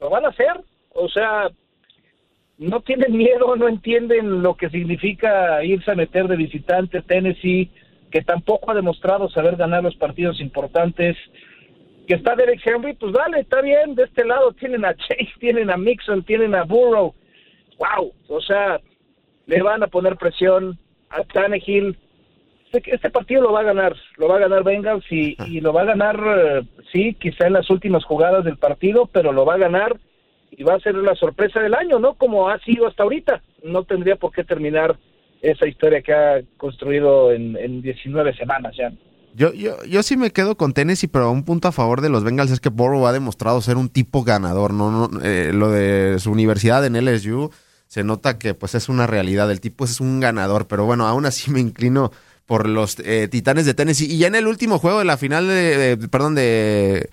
lo 0.00 0.10
van 0.10 0.24
a 0.24 0.28
hacer. 0.28 0.60
O 0.92 1.08
sea, 1.08 1.50
no 2.58 2.80
tienen 2.80 3.16
miedo, 3.16 3.56
no 3.56 3.68
entienden 3.68 4.42
lo 4.42 4.56
que 4.56 4.70
significa 4.70 5.62
irse 5.64 5.90
a 5.90 5.94
meter 5.94 6.28
de 6.28 6.36
visitante 6.36 7.02
Tennessee, 7.02 7.70
que 8.10 8.22
tampoco 8.22 8.70
ha 8.70 8.74
demostrado 8.74 9.28
saber 9.28 9.56
ganar 9.56 9.82
los 9.82 9.96
partidos 9.96 10.40
importantes. 10.40 11.16
Que 12.06 12.14
está 12.14 12.36
Derek 12.36 12.60
Henry, 12.64 12.94
pues 12.94 13.12
dale, 13.12 13.40
está 13.40 13.60
bien. 13.60 13.94
De 13.94 14.04
este 14.04 14.24
lado 14.24 14.52
tienen 14.52 14.84
a 14.84 14.94
Chase, 14.94 15.28
tienen 15.40 15.70
a 15.70 15.76
Mixon, 15.76 16.22
tienen 16.22 16.54
a 16.54 16.64
Burrow. 16.64 17.14
¡Wow! 17.78 18.12
O 18.28 18.40
sea, 18.40 18.80
le 19.46 19.62
van 19.62 19.82
a 19.82 19.88
poner 19.88 20.16
presión 20.16 20.78
a 21.10 21.22
Tannehill 21.24 21.96
este, 22.76 22.94
este, 22.94 23.10
partido 23.10 23.42
lo 23.42 23.52
va 23.52 23.60
a 23.60 23.64
ganar, 23.64 23.94
lo 24.16 24.28
va 24.28 24.36
a 24.36 24.40
ganar 24.40 24.64
Bengals 24.64 25.04
y, 25.10 25.36
y 25.46 25.60
lo 25.60 25.72
va 25.72 25.82
a 25.82 25.86
ganar, 25.86 26.20
eh, 26.38 26.62
sí, 26.92 27.14
quizá 27.14 27.46
en 27.46 27.54
las 27.54 27.68
últimas 27.70 28.04
jugadas 28.04 28.44
del 28.44 28.56
partido, 28.56 29.06
pero 29.06 29.32
lo 29.32 29.44
va 29.44 29.54
a 29.54 29.58
ganar 29.58 29.96
y 30.50 30.62
va 30.62 30.74
a 30.74 30.80
ser 30.80 30.94
la 30.94 31.14
sorpresa 31.14 31.60
del 31.60 31.74
año, 31.74 31.98
¿no? 31.98 32.14
Como 32.14 32.48
ha 32.48 32.58
sido 32.60 32.86
hasta 32.86 33.02
ahorita. 33.02 33.42
No 33.62 33.84
tendría 33.84 34.16
por 34.16 34.32
qué 34.32 34.44
terminar 34.44 34.96
esa 35.42 35.66
historia 35.66 36.02
que 36.02 36.12
ha 36.12 36.40
construido 36.56 37.32
en, 37.32 37.56
en 37.56 37.82
19 37.82 38.34
semanas 38.36 38.74
ya. 38.76 38.92
Yo, 39.34 39.52
yo, 39.52 39.84
yo 39.84 40.02
sí 40.02 40.16
me 40.16 40.30
quedo 40.30 40.56
con 40.56 40.72
Tennessee, 40.72 41.08
pero 41.08 41.30
un 41.30 41.44
punto 41.44 41.68
a 41.68 41.72
favor 41.72 42.00
de 42.00 42.08
los 42.08 42.24
Bengals 42.24 42.50
es 42.50 42.60
que 42.60 42.70
Burrow 42.70 43.06
ha 43.06 43.12
demostrado 43.12 43.60
ser 43.60 43.76
un 43.76 43.90
tipo 43.90 44.24
ganador, 44.24 44.72
¿no? 44.72 44.90
no 44.90 45.20
eh, 45.22 45.52
lo 45.52 45.70
de 45.70 46.18
su 46.20 46.32
universidad 46.32 46.86
en 46.86 46.96
LSU 47.04 47.50
se 47.86 48.04
nota 48.04 48.38
que 48.38 48.54
pues 48.54 48.74
es 48.74 48.88
una 48.88 49.06
realidad, 49.06 49.50
el 49.50 49.60
tipo 49.60 49.84
es 49.84 50.00
un 50.00 50.20
ganador, 50.20 50.66
pero 50.66 50.84
bueno, 50.84 51.06
aún 51.06 51.26
así 51.26 51.50
me 51.50 51.60
inclino 51.60 52.10
por 52.46 52.68
los 52.68 52.96
eh, 53.00 53.28
Titanes 53.28 53.66
de 53.66 53.74
Tennessee. 53.74 54.06
Y 54.06 54.18
ya 54.18 54.28
en 54.28 54.36
el 54.36 54.46
último 54.46 54.78
juego 54.78 55.00
de 55.00 55.04
la 55.04 55.16
final 55.16 55.48
de, 55.48 55.98
perdón, 56.10 56.36
de 56.36 57.10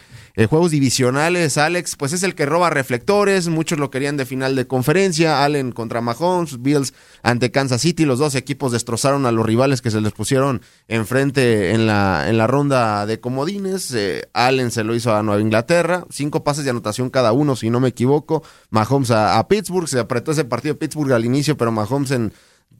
juegos 0.50 0.72
divisionales, 0.72 1.58
Alex, 1.58 1.96
pues 1.96 2.14
es 2.14 2.24
el 2.24 2.36
que 2.36 2.46
roba 2.46 2.70
reflectores. 2.70 3.48
Muchos 3.48 3.80
lo 3.80 3.90
querían 3.90 4.16
de 4.18 4.26
final 4.26 4.56
de 4.56 4.68
conferencia. 4.68 5.44
Allen 5.44 5.72
contra 5.72 6.02
Mahomes, 6.02 6.62
Bills 6.62 6.94
ante 7.24 7.52
Kansas 7.52 7.82
City. 7.82 8.06
Los 8.06 8.20
dos 8.20 8.36
equipos 8.36 8.72
destrozaron 8.72 9.26
a 9.26 9.32
los 9.32 9.46
rivales 9.46 9.82
que 9.82 9.92
se 9.92 10.02
les 10.02 10.12
pusieron 10.12 10.62
enfrente 10.88 11.72
en 11.72 11.88
la, 11.88 12.30
en 12.30 12.38
la 12.38 12.48
ronda 12.48 13.06
de 13.06 13.20
comodines. 13.20 13.92
Eh, 13.94 14.30
Allen 14.34 14.70
se 14.72 14.84
lo 14.84 14.94
hizo 14.96 15.16
a 15.16 15.24
Nueva 15.24 15.42
Inglaterra. 15.42 16.06
Cinco 16.10 16.44
pases 16.44 16.64
de 16.64 16.70
anotación 16.70 17.10
cada 17.10 17.32
uno, 17.32 17.56
si 17.56 17.70
no 17.72 17.80
me 17.80 17.90
equivoco. 17.90 18.44
Mahomes 18.70 19.12
a, 19.12 19.40
a 19.40 19.48
Pittsburgh. 19.48 19.88
Se 19.88 20.00
apretó 20.00 20.32
ese 20.32 20.46
partido 20.46 20.76
de 20.76 20.80
Pittsburgh 20.80 21.12
al 21.12 21.26
inicio, 21.26 21.58
pero 21.58 21.72
Mahomes 21.72 22.12
en 22.12 22.34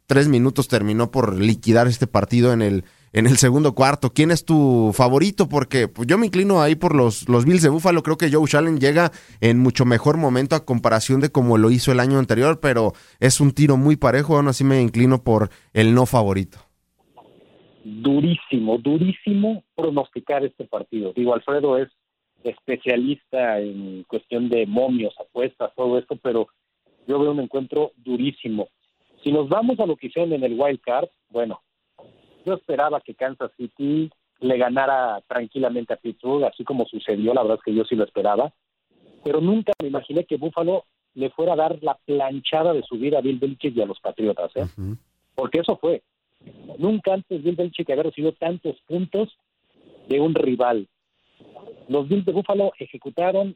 tres 0.06 0.28
minutos 0.28 0.68
terminó 0.68 1.12
por 1.12 1.40
liquidar 1.40 1.88
este 1.88 2.08
partido 2.08 2.54
en 2.54 2.62
el, 2.62 2.84
en 3.14 3.28
el 3.28 3.38
segundo 3.38 3.74
cuarto. 3.74 4.12
¿Quién 4.14 4.32
es 4.32 4.46
tu 4.46 4.92
favorito? 4.94 5.48
Porque 5.48 5.88
pues, 5.88 6.08
yo 6.08 6.18
me 6.18 6.26
inclino 6.26 6.62
ahí 6.62 6.76
por 6.76 6.96
los, 6.96 7.28
los 7.30 7.46
Bills 7.46 7.62
de 7.62 7.70
Buffalo. 7.70 8.04
Creo 8.04 8.18
que 8.18 8.32
Joe 8.32 8.48
Allen 8.54 8.80
llega 8.80 9.12
en 9.42 9.60
mucho 9.60 9.86
mejor 9.86 10.18
momento 10.18 10.56
a 10.56 10.66
comparación 10.66 11.22
de 11.22 11.32
como 11.32 11.58
lo 11.58 11.72
hizo 11.72 11.92
el 11.92 12.00
año 12.00 12.20
anterior, 12.20 12.60
pero 12.60 12.94
es 13.20 13.40
un 13.40 13.52
tiro 13.52 13.78
muy 13.78 13.96
parejo. 13.96 14.36
Aún 14.36 14.48
así 14.48 14.64
me 14.64 14.82
inclino 14.82 15.24
por 15.24 15.50
el 15.74 15.94
no 15.94 16.06
favorito. 16.06 16.60
Durísimo, 17.84 18.78
durísimo 18.78 19.64
pronosticar 19.76 20.46
este 20.46 20.66
partido. 20.66 21.12
Digo, 21.14 21.34
Alfredo 21.34 21.78
es 21.78 21.90
especialista 22.44 23.60
en 23.60 24.04
cuestión 24.04 24.50
de 24.50 24.66
momios, 24.66 25.14
apuestas, 25.20 25.72
todo 25.76 25.98
esto, 25.98 26.18
pero 26.22 26.48
yo 27.08 27.20
veo 27.20 27.32
un 27.32 27.42
encuentro 27.42 27.92
durísimo. 27.98 28.70
Si 29.24 29.32
nos 29.32 29.48
vamos 29.48 29.80
a 29.80 29.86
lo 29.86 29.96
que 29.96 30.08
hicieron 30.08 30.34
en 30.34 30.44
el 30.44 30.60
Wild 30.60 30.82
Card, 30.82 31.08
bueno, 31.30 31.62
yo 32.46 32.54
esperaba 32.54 33.00
que 33.02 33.16
Kansas 33.16 33.52
City 33.58 34.12
le 34.40 34.58
ganara 34.58 35.22
tranquilamente 35.28 35.94
a 35.94 35.98
Pittsburgh, 35.98 36.44
así 36.44 36.64
como 36.64 36.86
sucedió, 36.86 37.34
la 37.34 37.42
verdad 37.44 37.58
es 37.60 37.64
que 37.64 37.74
yo 37.74 37.86
sí 37.86 37.96
lo 37.96 38.04
esperaba, 38.04 38.54
pero 39.24 39.40
nunca 39.40 39.72
me 39.82 39.88
imaginé 39.88 40.26
que 40.26 40.36
Buffalo 40.36 40.84
le 41.16 41.30
fuera 41.30 41.54
a 41.54 41.58
dar 41.58 41.80
la 41.82 41.98
planchada 42.06 42.74
de 42.74 42.84
subir 42.84 43.16
a 43.16 43.22
Bill 43.22 43.40
Belichick 43.40 43.76
y 43.78 43.82
a 43.82 43.86
los 43.86 44.00
Patriotas, 44.02 44.52
¿eh? 44.56 44.66
porque 45.36 45.60
eso 45.60 45.78
fue. 45.78 46.02
Nunca 46.78 47.14
antes 47.14 47.42
Bill 47.42 47.56
Belichick 47.56 47.90
había 47.90 48.04
recibido 48.04 48.34
tantos 48.34 48.76
puntos 48.88 49.38
de 50.10 50.20
un 50.20 50.36
rival. 50.36 50.88
Los 51.88 52.10
Bills 52.10 52.26
de 52.26 52.34
Buffalo 52.34 52.74
ejecutaron 52.78 53.56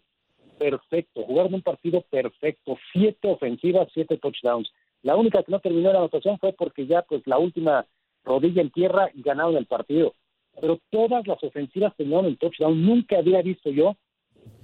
perfecto, 0.58 1.24
jugaron 1.24 1.54
un 1.54 1.62
partido 1.62 2.02
perfecto, 2.10 2.78
siete 2.94 3.28
ofensivas, 3.28 3.90
siete 3.94 4.18
touchdowns. 4.18 4.72
La 5.04 5.16
única 5.16 5.44
que 5.44 5.52
no 5.52 5.60
terminó 5.60 5.92
la 5.92 6.00
anotación 6.00 6.38
fue 6.40 6.54
porque 6.54 6.86
ya 6.88 7.02
pues 7.04 7.22
la 7.26 7.38
última 7.38 7.86
rodilla 8.24 8.62
en 8.62 8.72
tierra 8.72 9.10
ganaron 9.16 9.56
el 9.58 9.66
partido. 9.66 10.14
Pero 10.60 10.80
todas 10.90 11.26
las 11.28 11.42
ofensivas 11.44 11.96
tenían 11.96 12.26
el 12.26 12.38
touchdown. 12.38 12.84
Nunca 12.84 13.18
había 13.20 13.42
visto 13.42 13.70
yo 13.70 13.96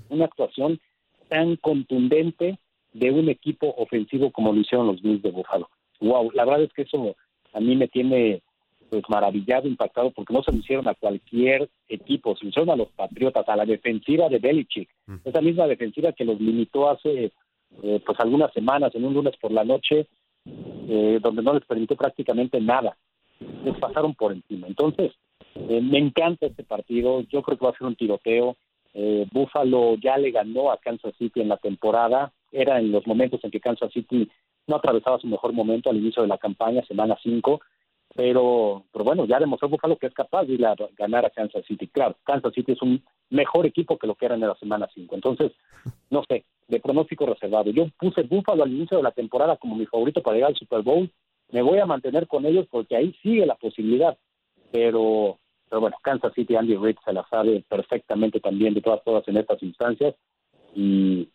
una 0.10 0.26
actuación 0.26 0.80
tan 1.30 1.56
contundente 1.58 2.60
de 2.94 3.12
un 3.12 3.30
equipo 3.30 3.74
ofensivo 3.78 4.32
como 4.32 4.54
lo 4.54 4.62
hicieron 4.62 4.88
los 4.88 5.02
Bills 5.02 5.22
de 5.22 5.32
Buffalo. 5.32 5.70
Wow, 6.00 6.32
la 6.34 6.46
verdad 6.46 6.64
es 6.64 6.74
que 6.74 6.84
eso 6.84 7.16
a 7.54 7.60
mí 7.60 7.76
me 7.76 7.88
tiene 7.88 8.42
pues 8.90 9.04
maravillado, 9.10 9.68
impactado, 9.68 10.12
porque 10.12 10.34
no 10.34 10.44
se 10.44 10.52
lo 10.52 10.60
hicieron 10.60 10.88
a 10.88 10.94
cualquier 10.94 11.68
equipo, 11.88 12.36
se 12.36 12.44
lo 12.44 12.50
hicieron 12.50 12.70
a 12.70 12.76
los 12.76 12.92
Patriotas, 12.92 13.48
a 13.50 13.56
la 13.56 13.66
defensiva 13.66 14.30
de 14.30 14.38
Belichick, 14.38 14.88
esa 15.26 15.42
misma 15.42 15.66
defensiva 15.66 16.12
que 16.12 16.26
los 16.26 16.40
limitó 16.40 16.90
hace 16.90 17.32
eh, 17.82 18.02
pues 18.06 18.20
algunas 18.20 18.54
semanas, 18.54 18.94
en 18.94 19.06
un 19.06 19.16
lunes 19.16 19.36
por 19.38 19.52
la 19.52 19.64
noche, 19.64 20.08
eh, 20.46 21.20
donde 21.22 21.42
no 21.42 21.54
les 21.54 21.66
permitió 21.66 21.96
prácticamente 21.96 22.60
nada, 22.60 22.98
les 23.64 23.78
pasaron 23.78 24.14
por 24.16 24.32
encima. 24.32 24.68
Entonces, 24.68 25.14
eh, 25.56 25.82
me 25.82 26.00
encanta 26.00 26.46
este 26.46 26.64
partido, 26.64 27.22
yo 27.22 27.42
creo 27.42 27.58
que 27.58 27.66
va 27.66 27.72
a 27.72 27.78
ser 27.78 27.88
un 27.88 27.96
tiroteo, 27.96 28.58
eh, 28.94 29.28
Buffalo 29.32 29.96
ya 29.96 30.18
le 30.18 30.32
ganó 30.32 30.72
a 30.72 30.78
Kansas 30.78 31.16
City 31.18 31.42
en 31.42 31.50
la 31.50 31.58
temporada, 31.58 32.32
era 32.52 32.80
en 32.80 32.92
los 32.92 33.08
momentos 33.08 33.44
en 33.44 33.52
que 33.52 33.60
Kansas 33.60 33.92
City 33.92 34.30
no 34.68 34.76
atravesaba 34.76 35.20
su 35.20 35.28
mejor 35.28 35.54
momento 35.54 35.90
al 35.90 35.98
inicio 35.98 36.22
de 36.22 36.28
la 36.28 36.38
campaña, 36.38 36.86
semana 36.86 37.18
5, 37.22 37.60
pero, 38.16 38.84
pero 38.92 39.06
bueno, 39.06 39.26
ya 39.26 39.40
demostró 39.40 39.70
Buffalo 39.70 39.98
que 39.98 40.08
es 40.08 40.14
capaz 40.14 40.46
de 40.46 40.54
ir 40.54 40.66
a 40.66 40.76
ganar 40.98 41.26
a 41.26 41.32
Kansas 41.32 41.66
City. 41.66 41.88
Claro, 41.88 42.16
Kansas 42.24 42.54
City 42.54 42.74
es 42.74 42.82
un 42.82 43.04
mejor 43.30 43.66
equipo 43.66 43.98
que 43.98 44.08
lo 44.08 44.16
que 44.16 44.26
era 44.26 44.36
en 44.36 44.42
la 44.42 44.56
semana 44.56 44.88
5. 44.94 45.16
Entonces, 45.16 45.52
no 46.12 46.24
sé, 46.28 46.46
de 46.68 46.80
pronóstico 46.80 47.26
reservado. 47.26 47.72
Yo 47.72 47.88
puse 47.98 48.22
Buffalo 48.24 48.64
al 48.64 48.72
inicio 48.72 48.98
de 48.98 49.04
la 49.04 49.12
temporada 49.12 49.58
como 49.58 49.76
mi 49.76 49.88
favorito 49.88 50.22
para 50.22 50.36
llegar 50.36 50.50
al 50.50 50.56
Super 50.56 50.84
Bowl. 50.84 51.10
Me 51.52 51.64
voy 51.64 51.80
a 51.80 51.88
mantener 51.88 52.28
con 52.28 52.46
ellos 52.46 52.68
porque 52.70 52.96
ahí 52.96 53.16
sigue 53.24 53.46
la 53.46 53.56
posibilidad. 53.56 54.16
Pero, 54.72 55.40
pero 55.70 55.82
bueno, 55.82 55.98
Kansas 56.04 56.34
City, 56.34 56.56
Andy 56.56 56.76
Reid 56.76 56.98
se 57.04 57.14
la 57.14 57.28
sabe 57.30 57.64
perfectamente 57.68 58.40
también 58.40 58.76
de 58.76 58.82
todas, 58.82 59.04
todas 59.04 59.28
en 59.28 59.38
estas 59.38 59.62
instancias. 59.64 60.16
Y 60.76 61.30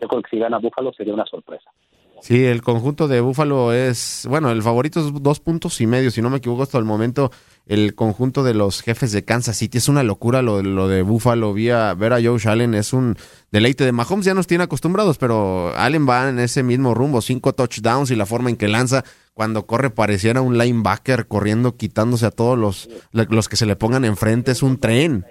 yo 0.00 0.08
creo 0.08 0.22
que 0.22 0.30
si 0.30 0.38
gana 0.38 0.58
Buffalo 0.58 0.92
sería 0.94 1.12
una 1.14 1.26
sorpresa. 1.26 1.70
Sí, 2.20 2.44
el 2.44 2.62
conjunto 2.62 3.08
de 3.08 3.20
Búfalo 3.20 3.72
es, 3.72 4.26
bueno, 4.28 4.50
el 4.50 4.62
favorito 4.62 5.00
es 5.00 5.22
dos 5.22 5.40
puntos 5.40 5.80
y 5.80 5.86
medio, 5.86 6.10
si 6.10 6.20
no 6.20 6.30
me 6.30 6.38
equivoco 6.38 6.62
hasta 6.62 6.78
el 6.78 6.84
momento, 6.84 7.30
el 7.66 7.94
conjunto 7.94 8.42
de 8.42 8.54
los 8.54 8.82
jefes 8.82 9.12
de 9.12 9.24
Kansas 9.24 9.56
City 9.56 9.78
es 9.78 9.88
una 9.88 10.02
locura 10.02 10.42
lo, 10.42 10.62
lo 10.62 10.88
de 10.88 11.02
Búfalo, 11.02 11.52
vía 11.54 11.94
ver 11.94 12.12
a 12.12 12.22
Joe 12.22 12.38
Allen 12.46 12.74
es 12.74 12.92
un 12.92 13.16
deleite 13.52 13.84
de 13.84 13.92
Mahomes, 13.92 14.26
ya 14.26 14.34
nos 14.34 14.46
tiene 14.46 14.64
acostumbrados, 14.64 15.18
pero 15.18 15.72
Allen 15.76 16.08
va 16.08 16.28
en 16.28 16.38
ese 16.38 16.62
mismo 16.62 16.92
rumbo, 16.92 17.20
cinco 17.20 17.52
touchdowns 17.52 18.10
y 18.10 18.16
la 18.16 18.26
forma 18.26 18.50
en 18.50 18.56
que 18.56 18.68
lanza, 18.68 19.04
cuando 19.32 19.66
corre 19.66 19.90
pareciera 19.90 20.42
un 20.42 20.58
linebacker 20.58 21.28
corriendo, 21.28 21.76
quitándose 21.76 22.26
a 22.26 22.30
todos 22.30 22.58
los, 22.58 22.88
los 23.12 23.48
que 23.48 23.56
se 23.56 23.66
le 23.66 23.76
pongan 23.76 24.04
enfrente, 24.04 24.50
es 24.52 24.62
un 24.62 24.78
tren. 24.78 25.24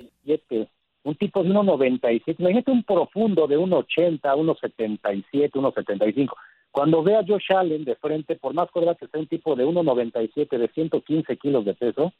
Un 1.03 1.15
tipo 1.15 1.41
de 1.41 1.49
1.97, 1.49 2.35
imagínate 2.37 2.69
un 2.69 2.83
profundo 2.83 3.47
de 3.47 3.57
1.80, 3.57 4.19
1.77, 4.21 5.51
1.75 5.51 6.27
cuando 6.71 7.03
ve 7.03 7.15
a 7.15 7.25
Josh 7.25 7.51
Allen 7.55 7.85
de 7.85 7.95
frente, 7.95 8.35
por 8.35 8.53
más 8.53 8.69
cuerda 8.71 8.95
que 8.95 9.07
sea 9.07 9.19
un 9.19 9.27
tipo 9.27 9.55
de 9.55 9.65
1.97, 9.65 10.57
de 10.57 10.67
115 10.67 11.37
kilos 11.37 11.65
de 11.65 11.73
peso, 11.73 12.13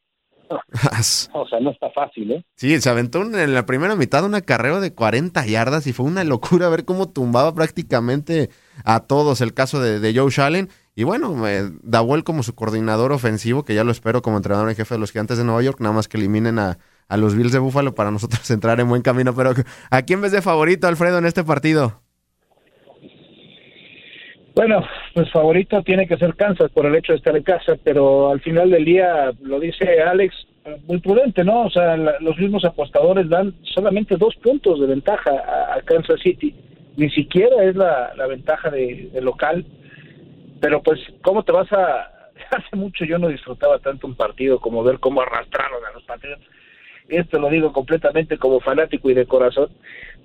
o 1.33 1.47
sea, 1.47 1.59
no 1.59 1.71
está 1.71 1.89
fácil, 1.91 2.31
¿eh? 2.31 2.45
Sí, 2.55 2.79
se 2.79 2.89
aventó 2.89 3.21
en 3.21 3.53
la 3.53 3.65
primera 3.65 3.95
mitad 3.95 4.23
una 4.23 4.41
carrera 4.41 4.79
de 4.79 4.93
40 4.93 5.45
yardas 5.45 5.87
y 5.87 5.93
fue 5.93 6.05
una 6.05 6.23
locura 6.23 6.69
ver 6.69 6.85
cómo 6.85 7.09
tumbaba 7.09 7.53
prácticamente 7.53 8.49
a 8.83 9.01
todos 9.01 9.41
el 9.41 9.53
caso 9.53 9.81
de, 9.81 9.99
de 9.99 10.17
Joe 10.17 10.31
Allen. 10.43 10.69
Y 10.95 11.03
bueno, 11.03 11.47
eh, 11.47 11.69
Dawel 11.83 12.23
como 12.23 12.43
su 12.43 12.55
coordinador 12.55 13.11
ofensivo, 13.11 13.63
que 13.63 13.75
ya 13.75 13.83
lo 13.83 13.91
espero 13.91 14.21
como 14.21 14.37
entrenador 14.37 14.69
en 14.69 14.75
jefe 14.75 14.95
de 14.95 14.99
los 14.99 15.11
Gigantes 15.11 15.37
de 15.37 15.43
Nueva 15.43 15.61
York, 15.61 15.79
nada 15.79 15.93
más 15.93 16.07
que 16.07 16.17
eliminen 16.17 16.59
a, 16.59 16.79
a 17.07 17.17
los 17.17 17.35
Bills 17.35 17.51
de 17.51 17.59
Búfalo 17.59 17.93
para 17.93 18.11
nosotros 18.11 18.49
entrar 18.51 18.79
en 18.79 18.89
buen 18.89 19.01
camino. 19.01 19.35
Pero 19.35 19.53
¿a 19.91 20.01
quién 20.03 20.21
ves 20.21 20.31
de 20.31 20.41
favorito, 20.41 20.87
Alfredo, 20.87 21.17
en 21.19 21.25
este 21.25 21.43
partido? 21.43 22.01
Bueno, 24.57 24.83
pues 25.13 25.29
favorito 25.29 25.83
tiene 25.83 26.07
que 26.07 26.17
ser 26.17 26.33
Kansas 26.33 26.71
por 26.71 26.87
el 26.87 26.95
hecho 26.95 27.13
de 27.13 27.19
estar 27.19 27.37
en 27.37 27.43
casa, 27.43 27.77
pero 27.83 28.31
al 28.31 28.41
final 28.41 28.71
del 28.71 28.85
día, 28.85 29.31
lo 29.43 29.59
dice 29.59 30.01
Alex, 30.01 30.33
muy 30.87 30.99
prudente, 30.99 31.43
¿no? 31.43 31.65
O 31.65 31.69
sea, 31.69 31.95
los 31.95 32.35
mismos 32.39 32.65
apostadores 32.65 33.29
dan 33.29 33.53
solamente 33.75 34.17
dos 34.17 34.35
puntos 34.37 34.79
de 34.79 34.87
ventaja 34.87 35.29
a, 35.75 35.79
Kansas 35.81 36.19
City. 36.21 36.55
Ni 36.95 37.07
siquiera 37.11 37.65
es 37.65 37.75
la, 37.75 38.11
ventaja 38.27 38.71
de, 38.71 39.11
local. 39.21 39.63
Pero 40.59 40.81
pues, 40.81 41.01
¿cómo 41.21 41.43
te 41.43 41.51
vas 41.51 41.71
a...? 41.71 42.11
Hace 42.49 42.75
mucho 42.75 43.05
yo 43.05 43.19
no 43.19 43.27
disfrutaba 43.27 43.77
tanto 43.77 44.07
un 44.07 44.15
partido 44.15 44.59
como 44.59 44.83
ver 44.83 44.97
cómo 44.97 45.21
arrastraron 45.21 45.85
a 45.85 45.93
los 45.93 46.03
Patriots. 46.05 46.43
Esto 47.09 47.37
lo 47.37 47.51
digo 47.51 47.71
completamente 47.71 48.39
como 48.39 48.59
fanático 48.59 49.07
y 49.11 49.13
de 49.13 49.27
corazón 49.27 49.69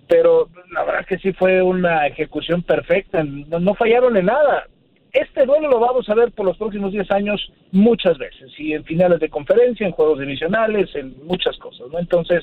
pero 0.08 0.48
la 0.72 0.84
verdad 0.84 1.06
que 1.06 1.18
sí 1.18 1.32
fue 1.32 1.62
una 1.62 2.06
ejecución 2.06 2.62
perfecta, 2.62 3.22
no, 3.24 3.74
fallaron 3.74 4.16
en 4.16 4.26
nada. 4.26 4.66
Este 5.12 5.44
duelo 5.44 5.68
lo 5.68 5.80
vamos 5.80 6.08
a 6.08 6.14
ver 6.14 6.32
por 6.32 6.46
los 6.46 6.56
próximos 6.56 6.92
10 6.92 7.10
años 7.10 7.52
muchas 7.70 8.16
veces, 8.18 8.50
y 8.58 8.72
en 8.72 8.84
finales 8.84 9.20
de 9.20 9.28
conferencia, 9.28 9.86
en 9.86 9.92
juegos 9.92 10.18
divisionales, 10.18 10.94
en 10.94 11.14
muchas 11.26 11.56
cosas, 11.58 11.88
¿no? 11.92 11.98
Entonces, 11.98 12.42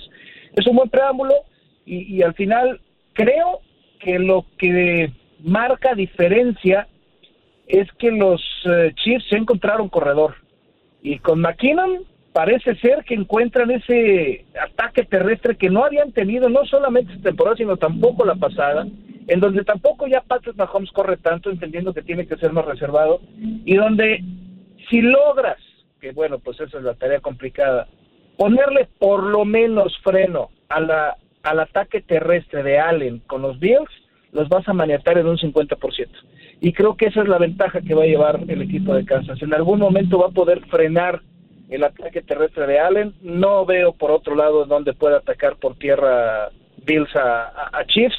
es 0.56 0.68
un 0.68 0.76
buen 0.76 0.90
preámbulo 0.90 1.34
y, 1.86 2.22
al 2.22 2.36
final 2.36 2.80
creo 3.14 3.62
que 4.00 4.20
lo 4.20 4.46
que 4.58 5.12
marca 5.40 5.96
diferencia 5.96 6.88
es 7.68 7.92
que 7.94 8.12
los 8.12 8.42
eh, 8.66 8.94
Chiefs 8.96 9.26
se 9.30 9.38
encontraron 9.38 9.90
corredor 9.90 10.36
y 11.02 11.20
con 11.20 11.42
McKinnon 11.42 12.06
parece 12.40 12.74
ser 12.76 13.04
que 13.04 13.16
encuentran 13.16 13.70
ese 13.70 14.46
ataque 14.64 15.04
terrestre 15.04 15.58
que 15.58 15.70
no 15.70 15.84
habían 15.84 16.14
tenido 16.14 16.48
no 16.48 16.64
solamente 16.64 17.12
esta 17.12 17.32
temporada, 17.32 17.58
sino 17.58 17.76
tampoco 17.76 18.24
la 18.24 18.36
pasada, 18.36 18.88
en 19.28 19.40
donde 19.42 19.66
tampoco 19.66 20.08
ya 20.08 20.22
Patrick 20.22 20.56
Mahomes 20.56 20.90
corre 20.92 21.18
tanto, 21.18 21.50
entendiendo 21.50 21.94
que 21.94 22.02
tiene 22.02 22.26
que 22.26 22.38
ser 22.38 22.54
más 22.54 22.64
reservado, 22.64 23.20
y 23.66 23.76
donde 23.76 24.24
si 24.90 25.02
logras, 25.02 25.58
que 26.00 26.14
bueno, 26.14 26.40
pues 26.40 26.58
esa 26.62 26.78
es 26.78 26.84
la 26.86 26.94
tarea 26.94 27.20
complicada, 27.20 27.90
ponerle 28.38 28.88
por 29.00 29.22
lo 29.22 29.44
menos 29.44 29.92
freno 30.02 30.50
a 30.70 30.80
la, 30.80 31.18
al 31.44 31.60
ataque 31.60 32.00
terrestre 32.00 32.64
de 32.64 32.80
Allen 32.80 33.20
con 33.28 33.42
los 33.42 33.60
Bills, 33.60 33.92
los 34.32 34.48
vas 34.48 34.66
a 34.70 34.72
maniatar 34.72 35.18
en 35.18 35.28
un 35.28 35.38
50%. 35.38 36.08
Y 36.62 36.72
creo 36.72 36.96
que 36.96 37.08
esa 37.08 37.22
es 37.22 37.28
la 37.28 37.38
ventaja 37.38 37.82
que 37.82 37.96
va 37.96 38.04
a 38.04 38.08
llevar 38.08 38.40
el 38.48 38.62
equipo 38.62 38.94
de 38.94 39.04
Kansas. 39.04 39.42
En 39.42 39.54
algún 39.54 39.80
momento 39.80 40.20
va 40.20 40.28
a 40.28 40.32
poder 40.32 40.62
frenar 40.68 41.22
el 41.70 41.84
ataque 41.84 42.22
terrestre 42.22 42.68
de 42.68 42.80
Allen. 42.80 43.14
No 43.22 43.66
veo 43.66 43.94
por 43.94 44.12
otro 44.12 44.36
lado 44.36 44.66
dónde 44.66 44.94
pueda 44.94 45.18
atacar 45.18 45.56
por 45.58 45.76
tierra 45.76 46.50
Bills 46.86 47.16
a, 47.16 47.84
Chiefs 47.88 48.18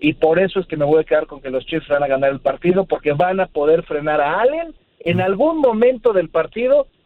y 0.00 0.14
por 0.14 0.38
eso 0.38 0.60
es 0.60 0.66
que 0.66 0.76
me 0.76 0.84
voy 0.84 1.00
a 1.00 1.04
quedar 1.04 1.26
con 1.26 1.40
que 1.40 1.50
los 1.50 1.64
Chiefs 1.66 1.88
van 1.88 2.02
a 2.02 2.08
ganar 2.08 2.30
el 2.30 2.40
partido 2.40 2.84
porque 2.84 3.12
van 3.12 3.40
a 3.40 3.46
poder 3.46 3.82
frenar 3.82 4.20
a 4.20 4.40
Allen 4.40 4.74
en 5.00 5.20
algún 5.20 5.58
momento 5.58 6.12
del 6.12 6.28
partido 6.28 6.86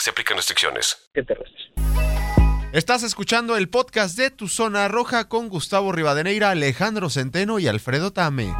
Se 0.00 0.08
aplican 0.08 0.38
restricciones. 0.38 1.10
Estás 2.72 3.02
escuchando 3.02 3.58
el 3.58 3.68
podcast 3.68 4.16
de 4.16 4.30
Tu 4.30 4.48
Zona 4.48 4.88
Roja 4.88 5.28
con 5.28 5.50
Gustavo 5.50 5.92
Rivadeneira, 5.92 6.48
Alejandro 6.48 7.10
Centeno 7.10 7.58
y 7.58 7.68
Alfredo 7.68 8.10
Tame. 8.10 8.54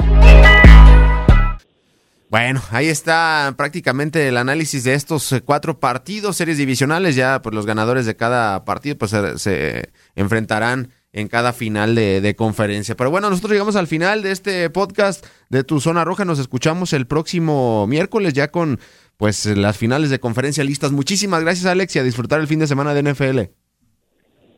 Bueno, 2.29 2.61
ahí 2.69 2.89
está 2.89 3.55
prácticamente 3.57 4.27
el 4.27 4.37
análisis 4.37 4.83
de 4.83 4.93
estos 4.93 5.31
eh, 5.31 5.41
cuatro 5.41 5.79
partidos, 5.79 6.37
series 6.37 6.59
divisionales. 6.59 7.15
Ya, 7.15 7.41
pues 7.41 7.55
los 7.55 7.65
ganadores 7.65 8.05
de 8.05 8.15
cada 8.15 8.63
partido 8.63 8.99
pues, 8.99 9.09
se, 9.09 9.39
se 9.39 9.91
enfrentarán 10.13 10.91
en 11.11 11.27
cada 11.27 11.51
final 11.51 11.95
de, 11.95 12.21
de, 12.21 12.35
conferencia. 12.35 12.95
Pero 12.95 13.09
bueno, 13.09 13.29
nosotros 13.29 13.51
llegamos 13.51 13.75
al 13.75 13.87
final 13.87 14.21
de 14.21 14.31
este 14.31 14.69
podcast 14.69 15.25
de 15.49 15.63
Tu 15.63 15.81
Zona 15.81 16.05
Roja. 16.05 16.23
Nos 16.23 16.39
escuchamos 16.39 16.93
el 16.93 17.05
próximo 17.05 17.85
miércoles 17.87 18.33
ya 18.33 18.49
con 18.49 18.79
pues 19.21 19.45
las 19.55 19.77
finales 19.77 20.09
de 20.09 20.19
conferencia 20.19 20.63
listas. 20.63 20.91
Muchísimas 20.91 21.43
gracias, 21.43 21.67
Alex, 21.67 21.95
y 21.95 21.99
a 21.99 22.03
disfrutar 22.03 22.39
el 22.39 22.47
fin 22.47 22.57
de 22.57 22.65
semana 22.65 22.95
de 22.95 23.03
NFL. 23.03 23.41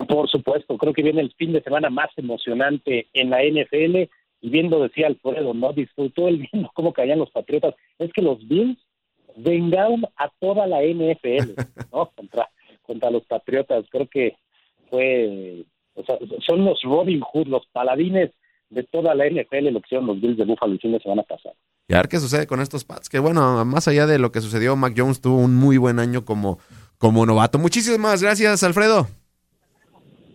Por 0.08 0.30
supuesto, 0.30 0.78
creo 0.78 0.94
que 0.94 1.04
viene 1.04 1.20
el 1.20 1.34
fin 1.34 1.52
de 1.52 1.62
semana 1.62 1.90
más 1.90 2.10
emocionante 2.16 3.10
en 3.12 3.30
la 3.30 3.44
NFL 3.44 4.10
y 4.40 4.50
viendo, 4.50 4.82
decía 4.82 5.08
Alfredo, 5.08 5.54
¿no? 5.54 5.74
Disfrutó 5.74 6.30
el 6.30 6.48
viendo 6.50 6.72
cómo 6.76 6.94
caían 6.94 7.20
los 7.20 7.30
Patriotas. 7.32 7.76
Es 8.00 8.14
que 8.14 8.22
los 8.22 8.40
Bills 8.48 8.80
vengaron 9.36 10.06
a 10.16 10.30
toda 10.40 10.66
la 10.66 10.82
NFL, 10.82 11.60
¿no? 11.92 12.10
Contra, 12.16 12.50
contra 12.84 13.12
los 13.12 13.26
Patriotas. 13.26 13.84
Creo 13.90 14.08
que 14.08 14.38
fue, 14.90 15.66
o 15.96 16.06
sea, 16.06 16.18
son 16.48 16.64
los 16.64 16.82
Robin 16.84 17.20
Hood, 17.20 17.48
los 17.48 17.66
paladines 17.74 18.32
de 18.70 18.84
toda 18.84 19.14
la 19.14 19.26
NFL, 19.28 19.72
lo 19.72 19.82
que 19.82 19.88
hicieron 19.88 20.08
los 20.08 20.22
Bills 20.22 20.38
de 20.38 20.46
Buffalo 20.46 20.72
el 20.72 20.80
fin 20.80 20.94
de 20.94 21.02
semana 21.02 21.24
pasado. 21.24 21.58
Y 21.88 21.94
a 21.94 21.98
ver 21.98 22.08
qué 22.08 22.20
sucede 22.20 22.48
con 22.48 22.62
estos 22.62 22.86
Pats, 22.86 23.10
que 23.10 23.20
bueno, 23.20 23.66
más 23.66 23.88
allá 23.88 24.08
de 24.08 24.18
lo 24.18 24.32
que 24.32 24.42
sucedió, 24.42 24.76
Mac 24.76 24.94
Jones 24.96 25.20
tuvo 25.20 25.38
un 25.38 25.56
muy 25.56 25.78
buen 25.78 26.00
año 26.00 26.24
como, 26.24 26.60
como 26.98 27.26
novato. 27.26 27.60
Muchísimas 27.60 28.22
gracias, 28.22 28.64
Alfredo. 28.64 29.08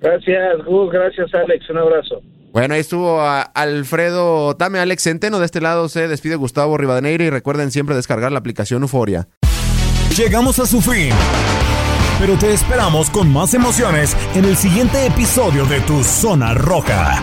Gracias, 0.01 0.65
Gus. 0.67 0.93
Gracias, 0.93 1.33
Alex. 1.35 1.71
Un 1.71 1.79
abrazo. 1.79 2.23
Bueno, 2.53 2.75
ahí 2.75 2.81
estuvo 2.81 3.21
Alfredo 3.23 4.57
Tame, 4.57 4.79
Alex 4.79 5.03
Centeno. 5.03 5.39
De 5.39 5.47
este 5.47 5.61
lado 5.61 5.89
se 5.89 6.09
despide 6.09 6.37
Gustavo 6.37 6.77
Rivadeneira 6.77 7.25
y 7.25 7.31
recuerden 7.31 7.71
siempre 7.71 7.97
descargar 7.97 8.33
la 8.33 8.39
aplicación 8.39 8.83
Euforia. 8.83 9.29
Llegamos 10.17 10.59
a 10.59 10.67
su 10.67 10.81
fin. 10.81 11.11
Pero 12.19 12.37
te 12.37 12.53
esperamos 12.53 13.11
con 13.11 13.33
más 13.33 13.55
emociones 13.55 14.17
en 14.35 14.45
el 14.45 14.57
siguiente 14.57 15.07
episodio 15.07 15.65
de 15.67 15.81
Tu 15.83 16.03
Zona 16.03 16.53
Roja. 16.53 17.23